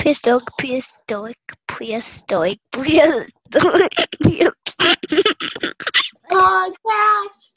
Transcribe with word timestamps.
prehistoric, 0.00 0.48
prehistoric, 0.58 1.36
prehistoric, 1.68 2.58
prehistoric. 2.72 3.92
podcast. 6.30 7.52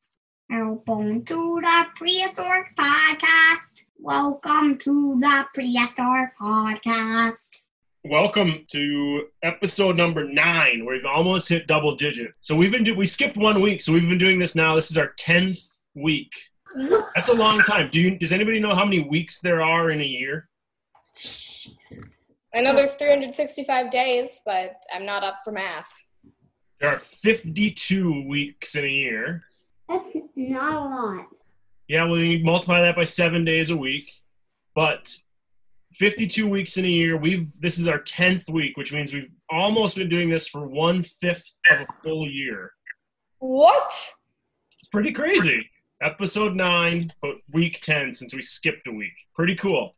Welcome 0.49 1.23
to 1.23 1.61
the 1.61 1.85
Prehistoric 1.95 2.75
Podcast. 2.77 3.69
Welcome 3.97 4.77
to 4.79 5.17
the 5.21 5.45
Prehistoric 5.53 6.31
Podcast. 6.37 7.61
Welcome 8.03 8.65
to 8.71 9.27
episode 9.41 9.95
number 9.95 10.27
nine. 10.27 10.85
We've 10.85 11.05
almost 11.05 11.47
hit 11.47 11.65
double 11.67 11.95
digit. 11.95 12.35
So 12.41 12.57
we've 12.57 12.73
been 12.73 12.83
do- 12.83 12.95
we 12.95 13.05
skipped 13.05 13.37
one 13.37 13.61
week, 13.61 13.79
so 13.79 13.93
we've 13.93 14.09
been 14.09 14.17
doing 14.17 14.39
this 14.39 14.53
now. 14.53 14.75
This 14.75 14.91
is 14.91 14.97
our 14.97 15.13
tenth 15.17 15.61
week. 15.95 16.33
That's 17.15 17.29
a 17.29 17.33
long 17.33 17.61
time. 17.61 17.89
Do 17.93 18.01
you? 18.01 18.17
Does 18.17 18.33
anybody 18.33 18.59
know 18.59 18.75
how 18.75 18.83
many 18.83 18.99
weeks 18.99 19.39
there 19.39 19.61
are 19.61 19.89
in 19.91 20.01
a 20.01 20.05
year? 20.05 20.49
I 22.55 22.61
know 22.61 22.73
there's 22.73 22.93
365 22.93 23.89
days, 23.89 24.41
but 24.45 24.75
I'm 24.93 25.05
not 25.05 25.23
up 25.23 25.39
for 25.43 25.51
math. 25.51 25.91
There 26.79 26.89
are 26.89 26.99
fifty-two 26.99 28.27
weeks 28.27 28.75
in 28.75 28.83
a 28.83 28.89
year. 28.89 29.43
That's 29.87 30.09
not 30.35 30.73
a 30.73 30.79
lot. 30.79 31.25
Yeah, 31.87 32.05
well, 32.05 32.19
you 32.19 32.43
multiply 32.43 32.81
that 32.81 32.95
by 32.95 33.05
seven 33.05 33.45
days 33.45 33.69
a 33.69 33.77
week, 33.77 34.11
but 34.75 35.15
52 35.93 36.47
weeks 36.49 36.77
in 36.77 36.85
a 36.85 36.89
year. 36.89 37.17
We've 37.17 37.47
this 37.59 37.77
is 37.79 37.87
our 37.87 37.99
10th 37.99 38.49
week, 38.51 38.77
which 38.77 38.93
means 38.93 39.13
we've 39.13 39.31
almost 39.49 39.95
been 39.95 40.09
doing 40.09 40.29
this 40.29 40.47
for 40.47 40.67
one 40.67 41.03
fifth 41.03 41.57
of 41.71 41.81
a 41.81 41.85
full 42.03 42.27
year. 42.29 42.71
What? 43.39 43.87
It's 44.79 44.89
pretty 44.91 45.11
crazy. 45.11 45.69
Episode 46.01 46.55
nine, 46.55 47.11
but 47.21 47.35
week 47.51 47.79
10 47.81 48.11
since 48.11 48.33
we 48.33 48.41
skipped 48.41 48.87
a 48.87 48.91
week. 48.91 49.13
Pretty 49.35 49.55
cool. 49.55 49.93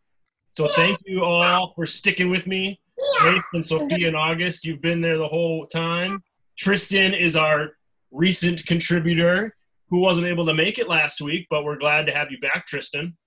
So 0.56 0.68
thank 0.68 1.00
you 1.06 1.22
all 1.22 1.74
for 1.76 1.86
sticking 1.86 2.30
with 2.30 2.48
me. 2.48 2.80
Leif 3.26 3.44
and 3.52 3.68
Sophia 3.68 4.08
and 4.08 4.16
August, 4.16 4.64
you've 4.64 4.82
been 4.82 5.02
there 5.02 5.18
the 5.18 5.28
whole 5.28 5.66
time. 5.66 6.24
Tristan 6.58 7.14
is 7.14 7.36
our 7.36 7.74
recent 8.10 8.66
contributor 8.66 9.54
who 9.90 10.00
wasn't 10.00 10.28
able 10.28 10.46
to 10.46 10.54
make 10.54 10.80
it 10.80 10.88
last 10.88 11.20
week, 11.20 11.46
but 11.50 11.66
we're 11.66 11.76
glad 11.78 12.06
to 12.06 12.14
have 12.14 12.32
you 12.32 12.40
back, 12.40 12.66
Tristan. 12.68 13.18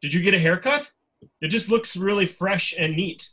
Did 0.00 0.14
you 0.14 0.22
get 0.22 0.32
a 0.32 0.38
haircut? 0.38 0.90
It 1.42 1.48
just 1.48 1.68
looks 1.68 1.94
really 1.94 2.24
fresh 2.24 2.74
and 2.78 2.96
neat. 2.96 3.28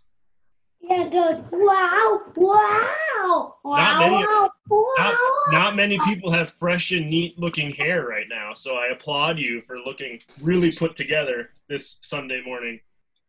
Yeah, 0.82 1.06
it 1.06 1.12
does. 1.12 1.42
Wow, 1.50 2.24
wow, 2.36 3.56
wow, 3.64 3.78
Not 3.78 4.00
many- 4.02 4.26
wow. 4.26 4.50
Not, 4.98 5.18
not 5.54 5.76
many 5.78 5.98
people 6.00 6.30
have 6.30 6.52
fresh 6.52 6.92
and 6.92 7.10
neat 7.10 7.40
looking 7.40 7.72
hair 7.72 8.06
right 8.06 8.28
now, 8.30 8.52
so 8.52 8.76
I 8.76 8.88
applaud 8.88 9.40
you 9.40 9.62
for 9.62 9.80
looking 9.80 10.20
really 10.42 10.74
put 10.74 10.98
together 10.98 11.52
this 11.70 12.00
Sunday 12.02 12.42
morning. 12.46 12.82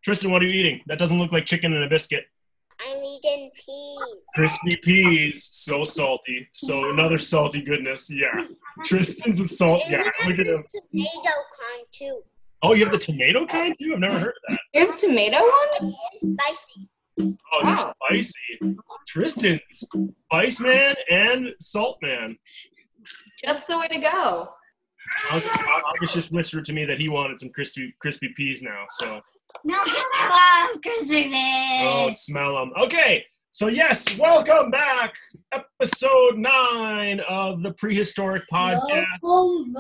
Tristan, 0.07 0.31
what 0.31 0.41
are 0.41 0.47
you 0.47 0.53
eating? 0.55 0.81
That 0.87 1.01
doesn't 1.01 1.19
look 1.19 1.33
like 1.33 1.47
chicken 1.47 1.73
and 1.75 1.83
a 1.83 1.89
biscuit. 1.89 2.27
I'm 2.81 2.99
eating 3.03 3.51
peas. 3.57 3.99
Crispy 4.37 4.77
peas, 4.77 5.49
so 5.51 5.83
salty. 5.83 6.47
So 6.53 6.91
another 6.91 7.19
salty 7.19 7.61
goodness. 7.61 8.09
Yeah, 8.09 8.47
Tristan's 8.85 9.41
a 9.41 9.49
salt 9.49 9.83
Yeah. 9.91 10.05
Look 10.25 10.39
at 10.39 10.47
him. 10.47 10.63
Tomato 10.93 11.33
kind 11.61 11.87
too. 11.91 12.23
Oh, 12.63 12.75
you 12.75 12.85
have 12.85 12.93
the 12.93 13.01
tomato 13.01 13.47
kind 13.47 13.75
too? 13.83 13.95
I've 13.95 13.99
never 13.99 14.17
heard 14.17 14.29
of 14.29 14.35
that. 14.51 14.59
There's 14.73 14.95
tomato 15.01 15.39
ones? 15.41 15.99
Spicy. 16.19 16.89
Oh, 17.19 17.35
Wow. 17.65 17.93
you're 18.13 18.23
spicy. 18.23 18.77
Tristan's 19.09 19.61
spice 20.31 20.61
man 20.61 20.95
and 21.11 21.49
salt 21.59 21.99
man. 22.01 22.37
Just 23.45 23.67
the 23.67 23.77
way 23.77 23.89
to 23.89 23.99
go. 23.99 24.51
August 25.33 25.59
August 25.97 26.15
just 26.15 26.31
whispered 26.31 26.65
to 26.67 26.73
me 26.73 26.85
that 26.85 27.01
he 27.01 27.09
wanted 27.09 27.41
some 27.41 27.49
crispy 27.51 27.93
crispy 28.01 28.29
peas 28.37 28.63
now. 28.63 28.85
So 28.91 29.21
No, 29.65 29.77
I 29.79 30.69
love 30.73 30.83
Christmas. 30.83 31.27
oh, 31.83 32.09
smell 32.11 32.55
them. 32.57 32.73
Okay, 32.85 33.25
so 33.53 33.69
yes, 33.69 34.19
welcome 34.19 34.71
back, 34.71 35.15
episode 35.53 36.37
nine 36.37 37.21
of 37.29 37.63
the 37.63 37.73
prehistoric 37.73 38.43
podcast. 38.53 39.07
Welcome. 39.23 39.75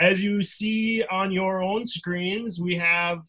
As 0.00 0.22
you 0.22 0.42
see 0.42 1.04
on 1.10 1.32
your 1.32 1.62
own 1.62 1.86
screens, 1.86 2.60
we 2.60 2.76
have 2.76 3.20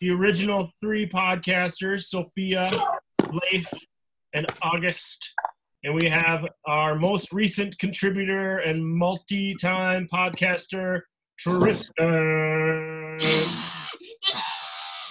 the 0.00 0.10
original 0.10 0.70
three 0.80 1.08
podcasters: 1.08 2.04
Sophia, 2.04 2.70
Leif, 3.32 3.66
and 4.34 4.46
August. 4.62 5.34
And 5.82 5.98
we 6.00 6.08
have 6.10 6.46
our 6.66 6.94
most 6.94 7.32
recent 7.32 7.78
contributor 7.78 8.58
and 8.58 8.86
multi-time 8.86 10.06
podcaster, 10.12 11.00
Tristan. 11.38 13.18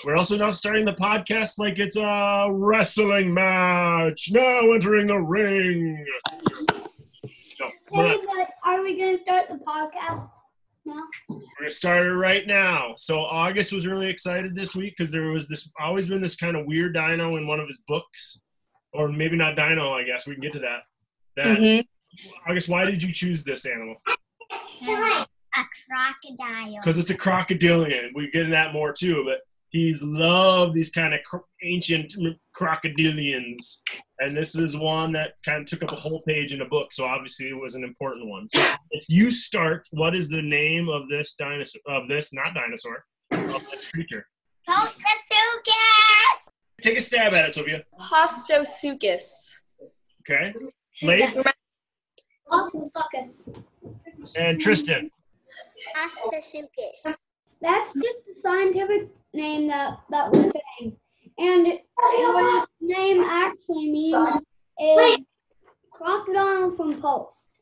We're 0.06 0.16
also 0.16 0.38
now 0.38 0.52
starting 0.52 0.86
the 0.86 0.94
podcast 0.94 1.58
like 1.60 1.78
it's 1.80 1.96
a 1.98 2.48
wrestling 2.52 3.34
match. 3.34 4.30
Now 4.32 4.72
entering 4.72 5.08
the 5.08 5.20
ring. 5.20 6.06
No, 7.60 7.70
we're 7.92 8.08
Hey, 8.08 8.18
but 8.26 8.50
are 8.64 8.82
we 8.82 8.98
going 8.98 9.18
to 9.18 9.22
start 9.22 9.48
the 9.50 9.56
podcast 9.56 10.30
now? 10.86 11.02
We're 11.28 11.38
gonna 11.60 11.72
start 11.72 12.06
it 12.08 12.12
right 12.14 12.48
now. 12.48 12.94
So 12.98 13.20
August 13.20 13.74
was 13.74 13.86
really 13.86 14.08
excited 14.08 14.56
this 14.56 14.76
week 14.76 14.96
because 14.98 15.12
there 15.12 15.28
was 15.28 15.48
this 15.48 15.70
always 15.80 16.08
been 16.08 16.22
this 16.22 16.36
kind 16.36 16.56
of 16.56 16.66
weird 16.66 16.94
dino 16.94 17.36
in 17.36 17.46
one 17.48 17.60
of 17.60 17.68
his 17.68 17.82
books, 17.88 18.40
or 18.94 19.10
maybe 19.10 19.36
not 19.36 19.56
dino. 19.56 19.92
I 19.94 20.04
guess 20.04 20.26
we 20.26 20.34
can 20.36 20.42
get 20.42 20.54
to 20.54 20.60
that. 20.60 20.80
That 21.36 21.58
Mhm. 21.58 21.86
August, 22.48 22.70
why 22.70 22.86
did 22.86 23.04
you 23.04 23.12
choose 23.12 23.44
this 23.44 23.66
animal? 23.66 23.98
A 24.08 25.26
crocodile. 25.88 26.76
Because 26.80 26.98
it's 26.98 27.10
a 27.10 27.18
crocodilian. 27.18 28.12
We 28.16 28.32
get 28.32 28.42
into 28.44 28.52
that 28.52 28.72
more 28.74 28.94
too, 28.94 29.24
but 29.26 29.42
he's 29.70 30.02
loved 30.02 30.74
these 30.76 30.92
kind 30.92 31.14
of 31.14 31.20
cr- 31.26 31.38
ancient 31.64 32.14
crocodilians, 32.56 33.82
and 34.20 34.36
this 34.36 34.56
is 34.56 34.76
one 34.76 35.12
that 35.14 35.34
kind 35.46 35.62
of 35.62 35.66
took 35.66 35.84
up 35.84 35.92
a 35.92 36.00
whole 36.00 36.22
page 36.28 36.54
in 36.54 36.62
a 36.62 36.66
book. 36.66 36.92
So 36.92 37.06
obviously 37.06 37.48
it 37.48 37.60
was 37.60 37.76
an 37.76 37.84
important 37.84 38.28
one. 38.28 38.48
So 38.50 38.62
if 38.92 39.06
you 39.10 39.32
start, 39.32 39.88
what 39.92 40.16
is 40.16 40.30
the 40.30 40.42
name 40.42 40.90
of 40.90 41.08
this 41.10 41.36
dinosaur? 41.36 41.82
Of 41.88 42.08
this, 42.08 42.34
not 42.34 42.54
dinosaur, 42.54 43.04
of 43.32 43.48
this 43.48 43.92
creature? 43.92 44.26
Postasukas! 44.68 45.00
Take 46.82 46.98
a 46.98 47.02
stab 47.02 47.34
at 47.34 47.46
it, 47.46 47.54
Sophia. 47.54 47.84
Hostosuchus. 48.00 49.64
Okay. 50.22 50.54
Leif 51.02 51.36
Awesome 52.52 52.90
and 54.36 54.60
Tristan. 54.60 55.10
Ostasukas. 55.98 57.16
That's 57.62 57.94
just 57.94 58.26
the 58.26 58.36
scientific 58.42 59.10
name 59.34 59.68
that, 59.68 60.00
that 60.10 60.32
we're 60.32 60.52
saying. 60.52 60.98
And 61.38 61.80
what 61.98 62.64
its 62.64 62.72
name 62.82 63.22
actually 63.22 63.92
means 63.92 64.42
is 64.82 65.26
crocodile 65.92 66.76
from 66.76 67.02
post. 67.02 67.56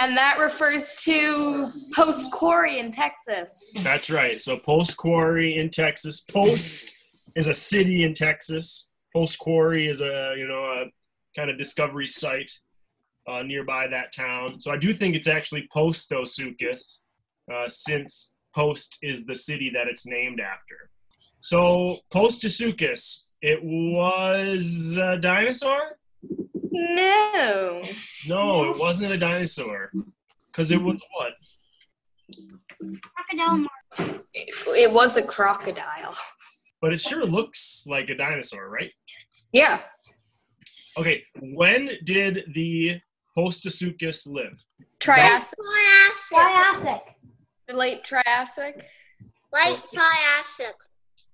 And 0.00 0.16
that 0.16 0.38
refers 0.38 0.94
to 1.04 1.68
Post 1.94 2.30
Quarry 2.32 2.78
in 2.78 2.90
Texas. 2.90 3.72
That's 3.82 4.10
right. 4.10 4.40
So 4.42 4.58
Post 4.58 4.96
Quarry 4.96 5.56
in 5.58 5.70
Texas. 5.70 6.20
Post 6.20 6.92
is 7.36 7.48
a 7.48 7.54
city 7.54 8.04
in 8.04 8.12
Texas. 8.12 8.90
Post 9.14 9.38
Quarry 9.38 9.88
is 9.88 10.00
a 10.00 10.34
you 10.36 10.46
know 10.48 10.62
a 10.62 10.84
kind 11.36 11.50
of 11.50 11.56
discovery 11.56 12.06
site 12.06 12.50
uh, 13.28 13.42
nearby 13.42 13.86
that 13.86 14.12
town. 14.12 14.58
So 14.58 14.72
I 14.72 14.76
do 14.76 14.92
think 14.92 15.14
it's 15.14 15.28
actually 15.28 15.68
Postosuchus, 15.74 17.02
uh, 17.52 17.68
since 17.68 18.32
Post 18.58 18.98
is 19.02 19.24
the 19.24 19.36
city 19.36 19.70
that 19.72 19.86
it's 19.86 20.04
named 20.04 20.40
after. 20.40 20.90
So 21.38 21.98
Postosuchus, 22.12 23.30
it 23.40 23.60
was 23.62 24.98
a 25.00 25.16
dinosaur. 25.16 25.96
No. 26.72 27.84
No, 28.26 28.72
it 28.72 28.76
wasn't 28.76 29.12
a 29.12 29.16
dinosaur. 29.16 29.92
Because 30.50 30.72
it 30.72 30.82
was 30.82 31.00
what? 31.16 31.34
Crocodile 33.14 33.66
It, 34.34 34.50
it 34.66 34.92
was 34.92 35.16
a 35.16 35.22
crocodile. 35.22 36.16
But 36.82 36.92
it 36.92 37.00
sure 37.00 37.24
looks 37.24 37.86
like 37.88 38.10
a 38.10 38.16
dinosaur, 38.16 38.68
right? 38.68 38.90
Yeah. 39.52 39.78
Okay, 40.96 41.22
when 41.40 41.92
did 42.04 42.42
the 42.56 43.00
Postosuchus 43.36 44.26
live? 44.26 44.58
Triassic. 44.98 45.56
Triassic. 45.60 46.82
Triassic. 46.82 47.14
The 47.68 47.76
late 47.76 48.02
Triassic. 48.02 48.82
Late 49.52 49.80
Triassic. 49.92 50.74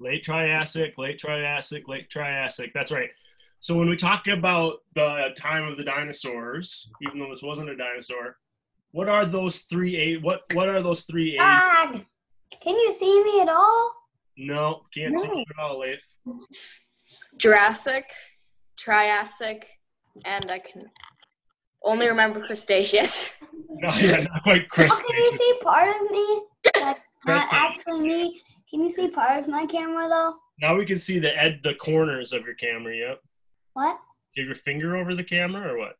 Late 0.01 0.25
Triassic, 0.25 0.99
late 0.99 1.19
Triassic, 1.19 1.87
late 1.87 2.11
Triassic. 2.11 2.73
That's 2.75 2.91
right. 2.91 3.11
So 3.61 3.77
when 3.79 3.89
we 3.89 3.95
talk 3.95 4.27
about 4.27 4.83
the 4.97 5.29
time 5.37 5.69
of 5.69 5.77
the 5.77 5.85
dinosaurs, 5.85 6.93
even 7.03 7.21
though 7.21 7.31
this 7.31 7.43
wasn't 7.43 7.71
a 7.71 7.77
dinosaur, 7.77 8.37
what 8.91 9.09
are 9.09 9.25
those 9.25 9.61
three 9.61 9.97
age? 9.97 10.23
What 10.23 10.43
what 10.55 10.69
are 10.69 10.83
those 10.83 11.05
three 11.05 11.35
age? 11.35 11.39
Dad, 11.39 12.05
can 12.61 12.75
you 12.75 12.93
see 12.93 13.23
me 13.23 13.41
at 13.41 13.49
all? 13.49 13.93
No, 14.37 14.83
can't 14.93 15.15
see 15.15 15.29
you 15.29 15.45
at 15.57 15.63
all, 15.63 15.81
Leif. 15.81 16.05
Jurassic, 17.39 18.07
Triassic, 18.77 19.69
and 20.25 20.51
I 20.51 20.59
can 20.59 20.91
only 21.85 22.09
remember 22.09 22.45
Cretaceous. 22.47 23.31
No, 23.77 23.89
yeah, 23.97 24.19
not 24.19 24.43
quite 24.45 24.67
How 24.71 24.87
can 24.87 25.17
you 25.17 25.37
see 25.37 25.59
part 25.61 25.89
of 25.89 26.11
me? 26.11 26.43
Like, 26.81 26.99
not 27.27 27.49
actually 27.51 28.09
me. 28.09 28.41
Can 28.71 28.85
you 28.85 28.91
see 28.91 29.09
part 29.09 29.43
of 29.43 29.49
my 29.49 29.67
camera 29.67 30.09
though? 30.09 30.35
Now 30.61 30.77
we 30.77 30.87
can 30.87 30.99
see 30.99 31.19
the 31.19 31.37
ed 31.37 31.61
the 31.65 31.75
corners 31.75 32.33
of 32.33 32.45
your 32.45 32.55
camera. 32.55 32.97
Yep. 32.97 33.21
What? 33.73 33.99
You 34.35 34.45
have 34.45 34.49
your 34.49 34.57
finger 34.57 34.97
over 34.97 35.15
the 35.15 35.25
camera 35.25 35.73
or 35.75 35.79
what? 35.79 35.97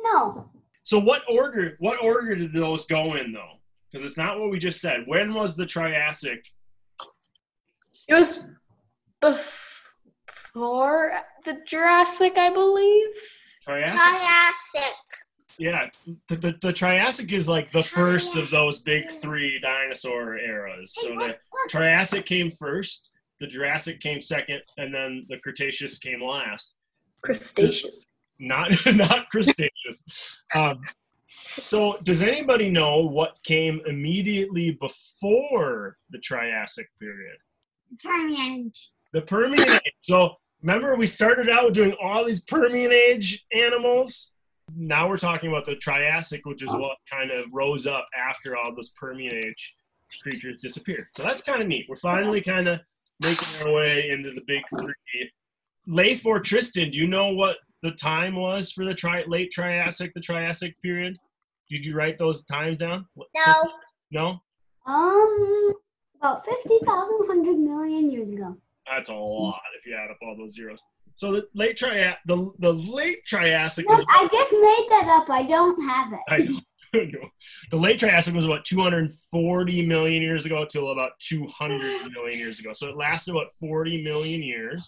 No. 0.00 0.50
So 0.82 0.98
what 0.98 1.22
order? 1.30 1.76
What 1.80 2.02
order 2.02 2.34
did 2.34 2.52
those 2.54 2.86
go 2.86 3.14
in 3.14 3.32
though? 3.32 3.58
Because 3.92 4.04
it's 4.04 4.16
not 4.16 4.40
what 4.40 4.50
we 4.50 4.58
just 4.58 4.80
said. 4.80 5.04
When 5.06 5.34
was 5.34 5.54
the 5.54 5.66
Triassic? 5.66 6.44
It 8.08 8.14
was 8.14 8.46
before 9.20 11.12
the 11.44 11.58
Jurassic, 11.66 12.38
I 12.38 12.50
believe. 12.50 13.08
Triassic. 13.62 13.96
Triassic. 13.96 14.94
Yeah, 15.58 15.88
the, 16.28 16.36
the, 16.36 16.54
the 16.62 16.72
Triassic 16.72 17.32
is 17.32 17.48
like 17.48 17.72
the 17.72 17.82
first 17.82 18.36
of 18.36 18.50
those 18.50 18.78
big 18.78 19.10
three 19.10 19.58
dinosaur 19.60 20.38
eras. 20.38 20.94
So 20.94 21.08
the 21.08 21.36
Triassic 21.68 22.26
came 22.26 22.50
first, 22.50 23.10
the 23.40 23.46
Jurassic 23.46 24.00
came 24.00 24.20
second, 24.20 24.60
and 24.76 24.94
then 24.94 25.26
the 25.28 25.38
Cretaceous 25.38 25.98
came 25.98 26.22
last. 26.22 26.76
Crustaceous. 27.22 28.06
Not 28.38 28.70
not 28.94 29.28
Cretaceous. 29.30 30.38
Um, 30.54 30.80
so 31.26 31.98
does 32.04 32.22
anybody 32.22 32.70
know 32.70 33.00
what 33.00 33.38
came 33.44 33.80
immediately 33.86 34.78
before 34.80 35.96
the 36.10 36.18
Triassic 36.18 36.88
period? 37.00 37.38
Permian. 38.02 38.72
The 39.12 39.22
Permian 39.22 39.68
Age. 39.68 39.92
So 40.04 40.36
remember 40.62 40.94
we 40.96 41.06
started 41.06 41.48
out 41.48 41.64
with 41.64 41.74
doing 41.74 41.94
all 42.02 42.24
these 42.24 42.40
Permian 42.40 42.92
Age 42.92 43.44
animals? 43.52 44.32
Now 44.74 45.08
we're 45.08 45.16
talking 45.16 45.50
about 45.50 45.66
the 45.66 45.76
Triassic, 45.76 46.44
which 46.44 46.62
is 46.62 46.70
what 46.74 46.96
kind 47.10 47.30
of 47.30 47.46
rose 47.52 47.86
up 47.86 48.06
after 48.16 48.56
all 48.56 48.74
those 48.74 48.90
Permian 48.90 49.34
Age 49.34 49.74
creatures 50.22 50.56
disappeared. 50.62 51.06
So 51.10 51.22
that's 51.22 51.42
kind 51.42 51.62
of 51.62 51.68
neat. 51.68 51.86
We're 51.88 51.96
finally 51.96 52.40
kind 52.40 52.68
of 52.68 52.80
making 53.22 53.66
our 53.66 53.72
way 53.72 54.10
into 54.10 54.30
the 54.30 54.42
big 54.46 54.62
three. 54.70 55.30
Leif 55.86 56.26
or 56.26 56.40
Tristan, 56.40 56.90
do 56.90 56.98
you 56.98 57.06
know 57.06 57.32
what 57.32 57.56
the 57.82 57.92
time 57.92 58.36
was 58.36 58.72
for 58.72 58.84
the 58.84 58.94
tri- 58.94 59.24
late 59.26 59.50
Triassic, 59.50 60.12
the 60.14 60.20
Triassic 60.20 60.80
period? 60.82 61.16
Did 61.70 61.84
you 61.84 61.94
write 61.94 62.18
those 62.18 62.44
times 62.44 62.78
down? 62.78 63.06
No. 63.16 63.54
No? 64.10 64.40
Um, 64.86 65.74
about 66.18 66.44
50,000 66.44 67.26
hundred 67.26 67.58
million 67.58 68.10
years 68.10 68.30
ago. 68.30 68.56
That's 68.90 69.08
a 69.08 69.14
lot 69.14 69.60
if 69.78 69.86
you 69.86 69.94
add 69.94 70.10
up 70.10 70.16
all 70.22 70.36
those 70.36 70.54
zeros. 70.54 70.80
So 71.18 71.32
the 71.32 71.48
late 71.52 71.76
Triassic, 71.76 72.16
the, 72.26 72.48
the 72.60 72.72
late 72.72 73.26
Triassic 73.26 73.88
No, 73.88 73.96
was 73.96 74.04
I 74.08 74.28
just 74.28 74.52
made 74.52 74.86
that 74.88 75.08
up. 75.08 75.28
I 75.28 75.42
don't 75.42 75.82
have 75.82 76.12
it. 76.12 76.20
I 76.28 76.38
know. 76.38 76.60
I 76.94 77.10
know. 77.10 77.28
The 77.72 77.76
late 77.76 77.98
Triassic 77.98 78.36
was 78.36 78.44
about 78.44 78.64
240 78.64 79.84
million 79.84 80.22
years 80.22 80.46
ago 80.46 80.64
till 80.64 80.92
about 80.92 81.18
200 81.18 82.12
million 82.12 82.38
years 82.38 82.60
ago. 82.60 82.72
So 82.72 82.90
it 82.90 82.96
lasted 82.96 83.32
about 83.32 83.48
40 83.58 84.04
million 84.04 84.44
years. 84.44 84.86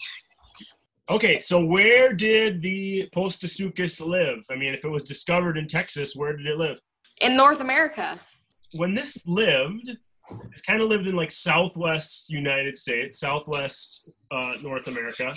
Okay, 1.10 1.40
so 1.40 1.64
where 1.64 2.12
did 2.12 2.62
the 2.62 3.08
Postosuchus 3.12 4.00
live? 4.00 4.44
I 4.52 4.54
mean, 4.54 4.72
if 4.72 4.84
it 4.84 4.88
was 4.88 5.02
discovered 5.02 5.58
in 5.58 5.66
Texas, 5.66 6.14
where 6.14 6.36
did 6.36 6.46
it 6.46 6.58
live? 6.58 6.80
In 7.22 7.36
North 7.36 7.58
America. 7.58 8.20
When 8.74 8.94
this 8.94 9.26
lived, 9.26 9.90
it's 10.52 10.62
kind 10.62 10.80
of 10.80 10.88
lived 10.88 11.08
in 11.08 11.16
like 11.16 11.32
southwest 11.32 12.30
United 12.30 12.76
States, 12.76 13.18
southwest 13.18 14.08
uh, 14.30 14.54
North 14.62 14.86
America. 14.86 15.34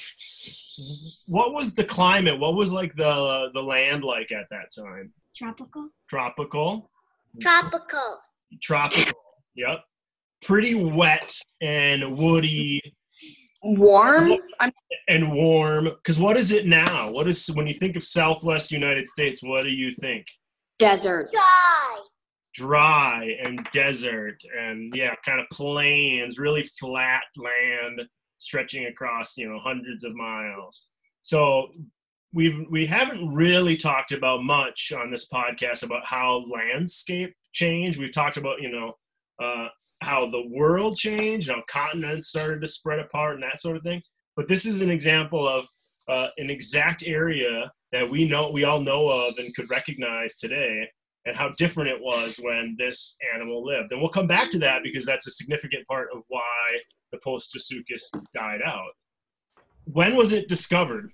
What 1.27 1.53
was 1.53 1.73
the 1.73 1.83
climate? 1.83 2.39
What 2.39 2.55
was 2.55 2.73
like 2.73 2.95
the 2.95 3.49
the 3.53 3.61
land 3.61 4.03
like 4.03 4.31
at 4.31 4.47
that 4.49 4.71
time? 4.75 5.13
Tropical? 5.35 5.89
Tropical. 6.09 6.89
Tropical. 7.41 8.17
tropical. 8.61 9.19
Yep. 9.55 9.83
Pretty 10.43 10.75
wet 10.75 11.39
and 11.61 12.17
woody 12.17 12.81
Warm? 13.63 14.33
I'm 14.59 14.71
and 15.07 15.31
warm. 15.31 15.85
Because 15.85 16.19
what 16.19 16.35
is 16.35 16.51
it 16.51 16.65
now? 16.65 17.09
What 17.11 17.27
is 17.27 17.47
when 17.55 17.65
you 17.65 17.73
think 17.73 17.95
of 17.95 18.03
Southwest 18.03 18.73
United 18.73 19.07
States? 19.07 19.41
What 19.41 19.63
do 19.63 19.69
you 19.69 19.91
think? 19.91 20.27
desert. 20.79 21.31
Dry. 21.31 21.99
Dry 22.53 23.37
and 23.43 23.67
desert 23.71 24.43
and 24.57 24.93
yeah, 24.95 25.15
kind 25.25 25.39
of 25.39 25.47
plains, 25.51 26.37
really 26.37 26.63
flat 26.63 27.23
land 27.37 28.01
stretching 28.43 28.85
across 28.85 29.37
you 29.37 29.49
know 29.49 29.59
hundreds 29.59 30.03
of 30.03 30.15
miles. 30.15 30.89
So 31.21 31.69
we've 32.33 32.65
we 32.69 32.85
haven't 32.85 33.33
really 33.33 33.77
talked 33.77 34.11
about 34.11 34.43
much 34.43 34.91
on 34.91 35.09
this 35.09 35.29
podcast 35.29 35.83
about 35.83 36.05
how 36.05 36.45
landscape 36.51 37.33
changed. 37.53 37.99
We've 37.99 38.11
talked 38.11 38.37
about 38.37 38.61
you 38.61 38.71
know 38.71 38.93
uh, 39.41 39.67
how 40.01 40.29
the 40.29 40.47
world 40.49 40.97
changed, 40.97 41.49
how 41.49 41.61
continents 41.69 42.27
started 42.27 42.61
to 42.61 42.67
spread 42.67 42.99
apart, 42.99 43.35
and 43.35 43.43
that 43.43 43.59
sort 43.59 43.77
of 43.77 43.83
thing. 43.83 44.01
But 44.35 44.47
this 44.47 44.65
is 44.65 44.81
an 44.81 44.89
example 44.89 45.47
of 45.47 45.65
uh, 46.07 46.27
an 46.37 46.49
exact 46.49 47.03
area 47.05 47.71
that 47.91 48.09
we 48.09 48.27
know, 48.27 48.51
we 48.51 48.63
all 48.63 48.81
know 48.81 49.09
of, 49.09 49.35
and 49.37 49.55
could 49.55 49.69
recognize 49.69 50.35
today, 50.35 50.87
and 51.25 51.35
how 51.35 51.49
different 51.57 51.89
it 51.89 52.01
was 52.01 52.39
when 52.41 52.75
this 52.77 53.17
animal 53.33 53.65
lived. 53.65 53.91
And 53.91 54.01
we'll 54.01 54.09
come 54.09 54.27
back 54.27 54.49
to 54.51 54.59
that 54.59 54.83
because 54.83 55.05
that's 55.05 55.27
a 55.27 55.31
significant 55.31 55.87
part 55.87 56.09
of 56.13 56.23
why 56.27 56.41
the 57.11 57.17
Postosuchus 57.17 58.01
died 58.33 58.61
out. 58.65 58.91
When 59.85 60.15
was 60.15 60.31
it 60.31 60.47
discovered? 60.47 61.11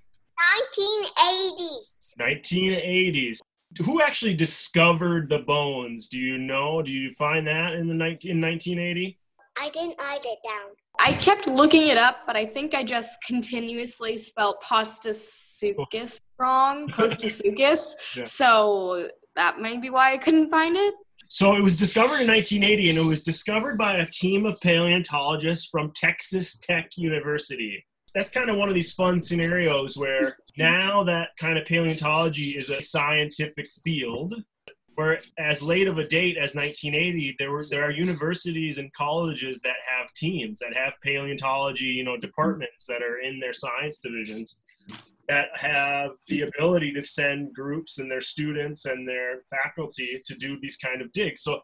1980s. 0.78 1.94
1980s. 2.20 3.38
Who 3.86 4.02
actually 4.02 4.34
discovered 4.34 5.30
the 5.30 5.40
bones? 5.40 6.08
Do 6.08 6.18
you 6.18 6.38
know? 6.38 6.82
Do 6.82 6.92
you 6.92 7.12
find 7.12 7.46
that 7.48 7.74
in 7.74 7.88
the 7.88 7.94
19, 7.94 8.32
in 8.32 8.42
1980? 8.42 9.20
I 9.60 9.70
didn't 9.70 10.00
write 10.00 10.26
it 10.26 10.40
down. 10.44 10.72
I 11.00 11.14
kept 11.14 11.48
looking 11.48 11.88
it 11.88 11.98
up, 11.98 12.22
but 12.26 12.36
I 12.36 12.46
think 12.46 12.74
I 12.74 12.84
just 12.84 13.22
continuously 13.26 14.18
spelled 14.18 14.56
Postosuchus 14.62 16.22
wrong. 16.38 16.88
Postosuchus. 16.90 17.96
Yeah. 18.16 18.24
So 18.24 19.10
that 19.36 19.60
may 19.60 19.78
be 19.78 19.90
why 19.90 20.14
I 20.14 20.18
couldn't 20.18 20.50
find 20.50 20.76
it. 20.76 20.94
So 21.28 21.56
it 21.56 21.62
was 21.62 21.78
discovered 21.78 22.22
in 22.22 22.28
1980, 22.28 22.90
and 22.90 23.00
it 23.00 23.06
was 23.06 23.22
discovered 23.22 23.78
by 23.78 23.98
a 23.98 24.10
team 24.10 24.48
of 24.48 24.60
paleontologists 24.62 25.70
from 25.70 25.92
Texas 25.92 26.58
Tech 26.58 26.98
University. 26.98 27.86
That's 28.16 28.32
kind 28.32 28.50
of 28.50 28.58
one 28.58 28.68
of 28.68 28.74
these 28.74 28.94
fun 28.94 29.20
scenarios 29.20 29.96
where 29.96 30.38
now 30.58 31.04
that 31.04 31.30
kind 31.40 31.60
of 31.60 31.66
paleontology 31.66 32.58
is 32.58 32.72
a 32.72 32.82
scientific 32.82 33.70
field, 33.84 34.34
where 35.00 35.18
as 35.38 35.64
late 35.64 35.88
of 35.88 35.98
a 35.98 36.06
date 36.06 36.36
as 36.36 36.56
1980, 36.56 37.38
there 37.40 37.52
were 37.52 37.64
there 37.72 37.86
are 37.86 37.90
universities 37.90 38.80
and 38.80 38.92
colleges 38.92 39.62
that 39.62 39.78
have 39.88 40.12
teams 40.14 40.60
that 40.60 40.76
have 40.76 40.92
paleontology, 41.02 41.86
you 41.86 42.04
know, 42.04 42.18
departments 42.18 42.86
that 42.86 43.02
are 43.02 43.20
in 43.20 43.40
their 43.40 43.54
science 43.54 44.00
divisions 44.00 44.60
that 45.30 45.48
have 45.56 46.12
the 46.28 46.42
ability 46.42 46.92
to 46.92 47.02
send 47.02 47.56
groups 47.56 48.00
and 48.00 48.12
their 48.12 48.20
students 48.20 48.88
and 48.88 49.08
their 49.08 49.44
faculty 49.50 50.20
to 50.26 50.36
do 50.36 50.60
these 50.60 50.76
kind 50.76 51.02
of 51.02 51.10
digs. 51.14 51.44
So 51.44 51.62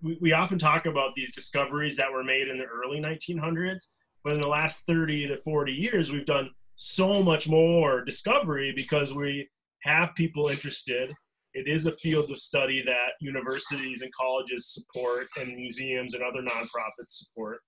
we, 0.00 0.16
we 0.18 0.32
often 0.32 0.58
talk 0.58 0.86
about 0.86 1.14
these 1.14 1.34
discoveries 1.34 1.98
that 1.98 2.10
were 2.10 2.24
made 2.24 2.48
in 2.48 2.56
the 2.56 2.64
early 2.64 2.98
1900s, 2.98 3.88
but 4.24 4.32
in 4.32 4.40
the 4.40 4.48
last 4.48 4.86
30 4.86 5.28
to 5.28 5.36
40 5.36 5.70
years, 5.70 6.10
we've 6.10 6.24
done 6.24 6.48
so 6.76 7.22
much 7.22 7.46
more 7.46 8.02
discovery 8.06 8.72
because 8.74 9.12
we 9.12 9.50
have 9.82 10.14
people 10.14 10.48
interested. 10.48 11.12
It 11.52 11.68
is 11.68 11.86
a 11.86 11.92
field 11.92 12.30
of 12.30 12.38
study 12.38 12.82
that 12.84 13.12
universities 13.20 14.02
and 14.02 14.12
colleges 14.14 14.68
support, 14.68 15.26
and 15.38 15.54
museums 15.54 16.14
and 16.14 16.22
other 16.22 16.42
nonprofits 16.42 17.08
support. 17.08 17.60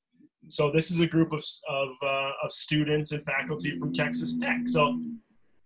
So 0.49 0.71
this 0.71 0.91
is 0.91 1.01
a 1.01 1.07
group 1.07 1.33
of 1.33 1.45
of, 1.69 1.89
uh, 2.03 2.31
of 2.43 2.53
students 2.53 3.13
and 3.13 3.25
faculty 3.25 3.79
from 3.79 3.93
Texas 3.93 4.39
Tech. 4.39 4.67
So, 4.67 5.01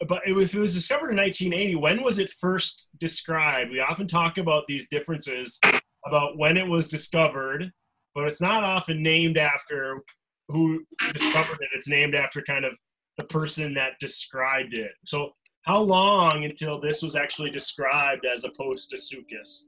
but 0.07 0.21
if 0.27 0.55
it 0.55 0.61
was 0.61 0.75
discovered 0.75 1.11
in 1.11 1.17
1980, 1.17 1.75
when 1.77 2.03
was 2.03 2.19
it 2.19 2.31
first 2.39 2.89
described? 2.99 3.71
We 3.71 3.81
often 3.81 4.07
talk 4.07 4.39
about 4.39 4.65
these 4.69 4.89
differences 4.89 5.59
about 6.07 6.39
when 6.39 6.57
it 6.57 6.67
was 6.67 6.89
discovered, 6.89 7.71
but 8.15 8.25
it's 8.25 8.41
not 8.41 8.65
often 8.65 9.03
named 9.03 9.39
after 9.39 10.03
who 10.49 10.85
discovered 11.13 11.59
it. 11.61 11.69
It's 11.75 11.89
named 11.89 12.15
after 12.15 12.43
kind 12.43 12.65
of 12.65 12.77
the 13.19 13.25
person 13.25 13.75
that 13.75 13.93
described 14.01 14.79
it. 14.79 14.93
So, 15.07 15.33
how 15.67 15.81
long 15.81 16.45
until 16.45 16.81
this 16.81 17.03
was 17.03 17.17
actually 17.17 17.51
described 17.51 18.25
as 18.25 18.45
a 18.45 18.51
Postosuchus? 18.51 19.65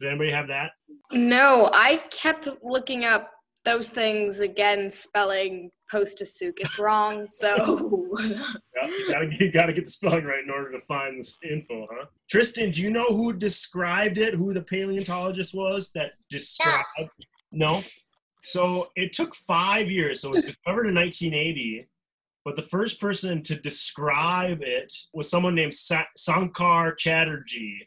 Did 0.00 0.08
anybody 0.08 0.30
have 0.30 0.46
that? 0.48 0.72
No, 1.10 1.70
I 1.72 2.02
kept 2.10 2.48
looking 2.62 3.04
up 3.04 3.30
those 3.64 3.88
things 3.88 4.40
again, 4.40 4.90
spelling 4.90 5.70
Postosuchus 5.92 6.78
wrong. 6.78 7.26
So 7.28 8.06
Yeah, 8.18 8.86
you 8.86 9.08
gotta, 9.10 9.28
you 9.40 9.52
gotta 9.52 9.72
get 9.72 9.86
the 9.86 9.90
spelling 9.90 10.24
right 10.24 10.44
in 10.44 10.50
order 10.50 10.70
to 10.72 10.80
find 10.82 11.18
this 11.18 11.38
info, 11.42 11.86
huh? 11.90 12.06
Tristan, 12.30 12.70
do 12.70 12.82
you 12.82 12.90
know 12.90 13.06
who 13.06 13.32
described 13.32 14.18
it? 14.18 14.34
Who 14.34 14.52
the 14.52 14.60
paleontologist 14.60 15.54
was 15.54 15.90
that 15.94 16.12
described? 16.28 16.84
No. 17.52 17.80
So 18.44 18.90
it 18.96 19.12
took 19.12 19.34
five 19.34 19.90
years. 19.90 20.20
So 20.20 20.28
it 20.28 20.36
was 20.36 20.46
discovered 20.46 20.86
in 20.86 20.94
1980, 20.94 21.88
but 22.48 22.56
the 22.56 22.68
first 22.70 22.98
person 22.98 23.42
to 23.42 23.56
describe 23.60 24.62
it 24.62 24.90
was 25.12 25.28
someone 25.28 25.54
named 25.54 25.74
Sa- 25.74 26.06
Sankar 26.16 26.96
Chatterjee. 26.96 27.86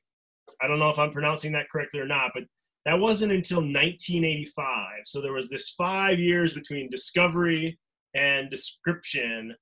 I 0.61 0.67
don't 0.67 0.77
know 0.77 0.91
if 0.91 0.99
I'm 0.99 1.11
pronouncing 1.11 1.51
that 1.53 1.67
correctly 1.71 1.99
or 1.99 2.05
not, 2.05 2.29
but 2.35 2.43
That 2.85 2.99
wasn't 2.99 3.31
until 3.31 3.57
1985. 3.57 5.01
So 5.05 5.19
there 5.19 5.33
was 5.33 5.49
this 5.49 5.69
five 5.69 6.19
years 6.19 6.53
between 6.53 6.91
discovery 6.91 7.79
and 8.13 8.51
description. 8.51 9.55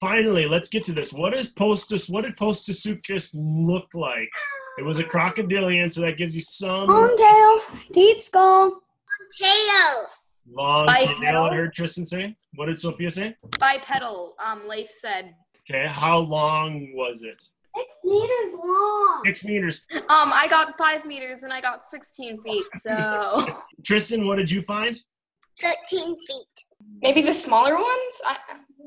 Finally, 0.00 0.48
let's 0.48 0.68
get 0.68 0.84
to 0.86 0.92
this. 0.92 1.12
What 1.12 1.34
is 1.34 1.52
Postus? 1.52 2.10
What 2.10 2.24
did 2.24 2.36
Postosuchus 2.36 3.30
look 3.36 3.86
like? 3.94 4.28
It 4.76 4.82
was 4.84 4.98
a 4.98 5.04
crocodilian, 5.04 5.88
so 5.88 6.00
that 6.00 6.16
gives 6.16 6.34
you 6.34 6.40
some 6.40 6.88
Long 6.88 7.16
tail, 7.16 7.78
deep 7.92 8.20
skull, 8.20 8.70
Long 8.70 9.28
Tail. 9.40 10.06
Long 10.50 10.86
Bipedal. 10.86 11.20
tail. 11.20 11.40
I 11.40 11.54
heard 11.54 11.74
Tristan 11.74 12.06
say. 12.06 12.36
What 12.54 12.66
did 12.66 12.78
Sophia 12.78 13.10
say? 13.10 13.36
Bipedal, 13.58 14.34
um, 14.44 14.68
Leif 14.68 14.90
said. 14.90 15.34
Okay, 15.70 15.86
how 15.88 16.18
long 16.18 16.92
was 16.94 17.22
it? 17.22 17.42
six 17.74 17.88
meters 18.04 18.52
long. 18.54 19.22
Six 19.24 19.44
meters. 19.44 19.86
Um, 19.92 20.32
I 20.32 20.46
got 20.48 20.76
five 20.76 21.04
meters 21.04 21.42
and 21.42 21.52
I 21.52 21.60
got 21.60 21.84
16 21.84 22.42
feet, 22.42 22.64
so 22.76 23.46
Tristan, 23.84 24.26
what 24.26 24.36
did 24.36 24.50
you 24.50 24.62
find? 24.62 24.98
13 25.60 26.16
feet. 26.26 26.64
maybe 27.02 27.22
the 27.22 27.32
smaller 27.34 27.74
ones? 27.74 28.20
I, 28.26 28.36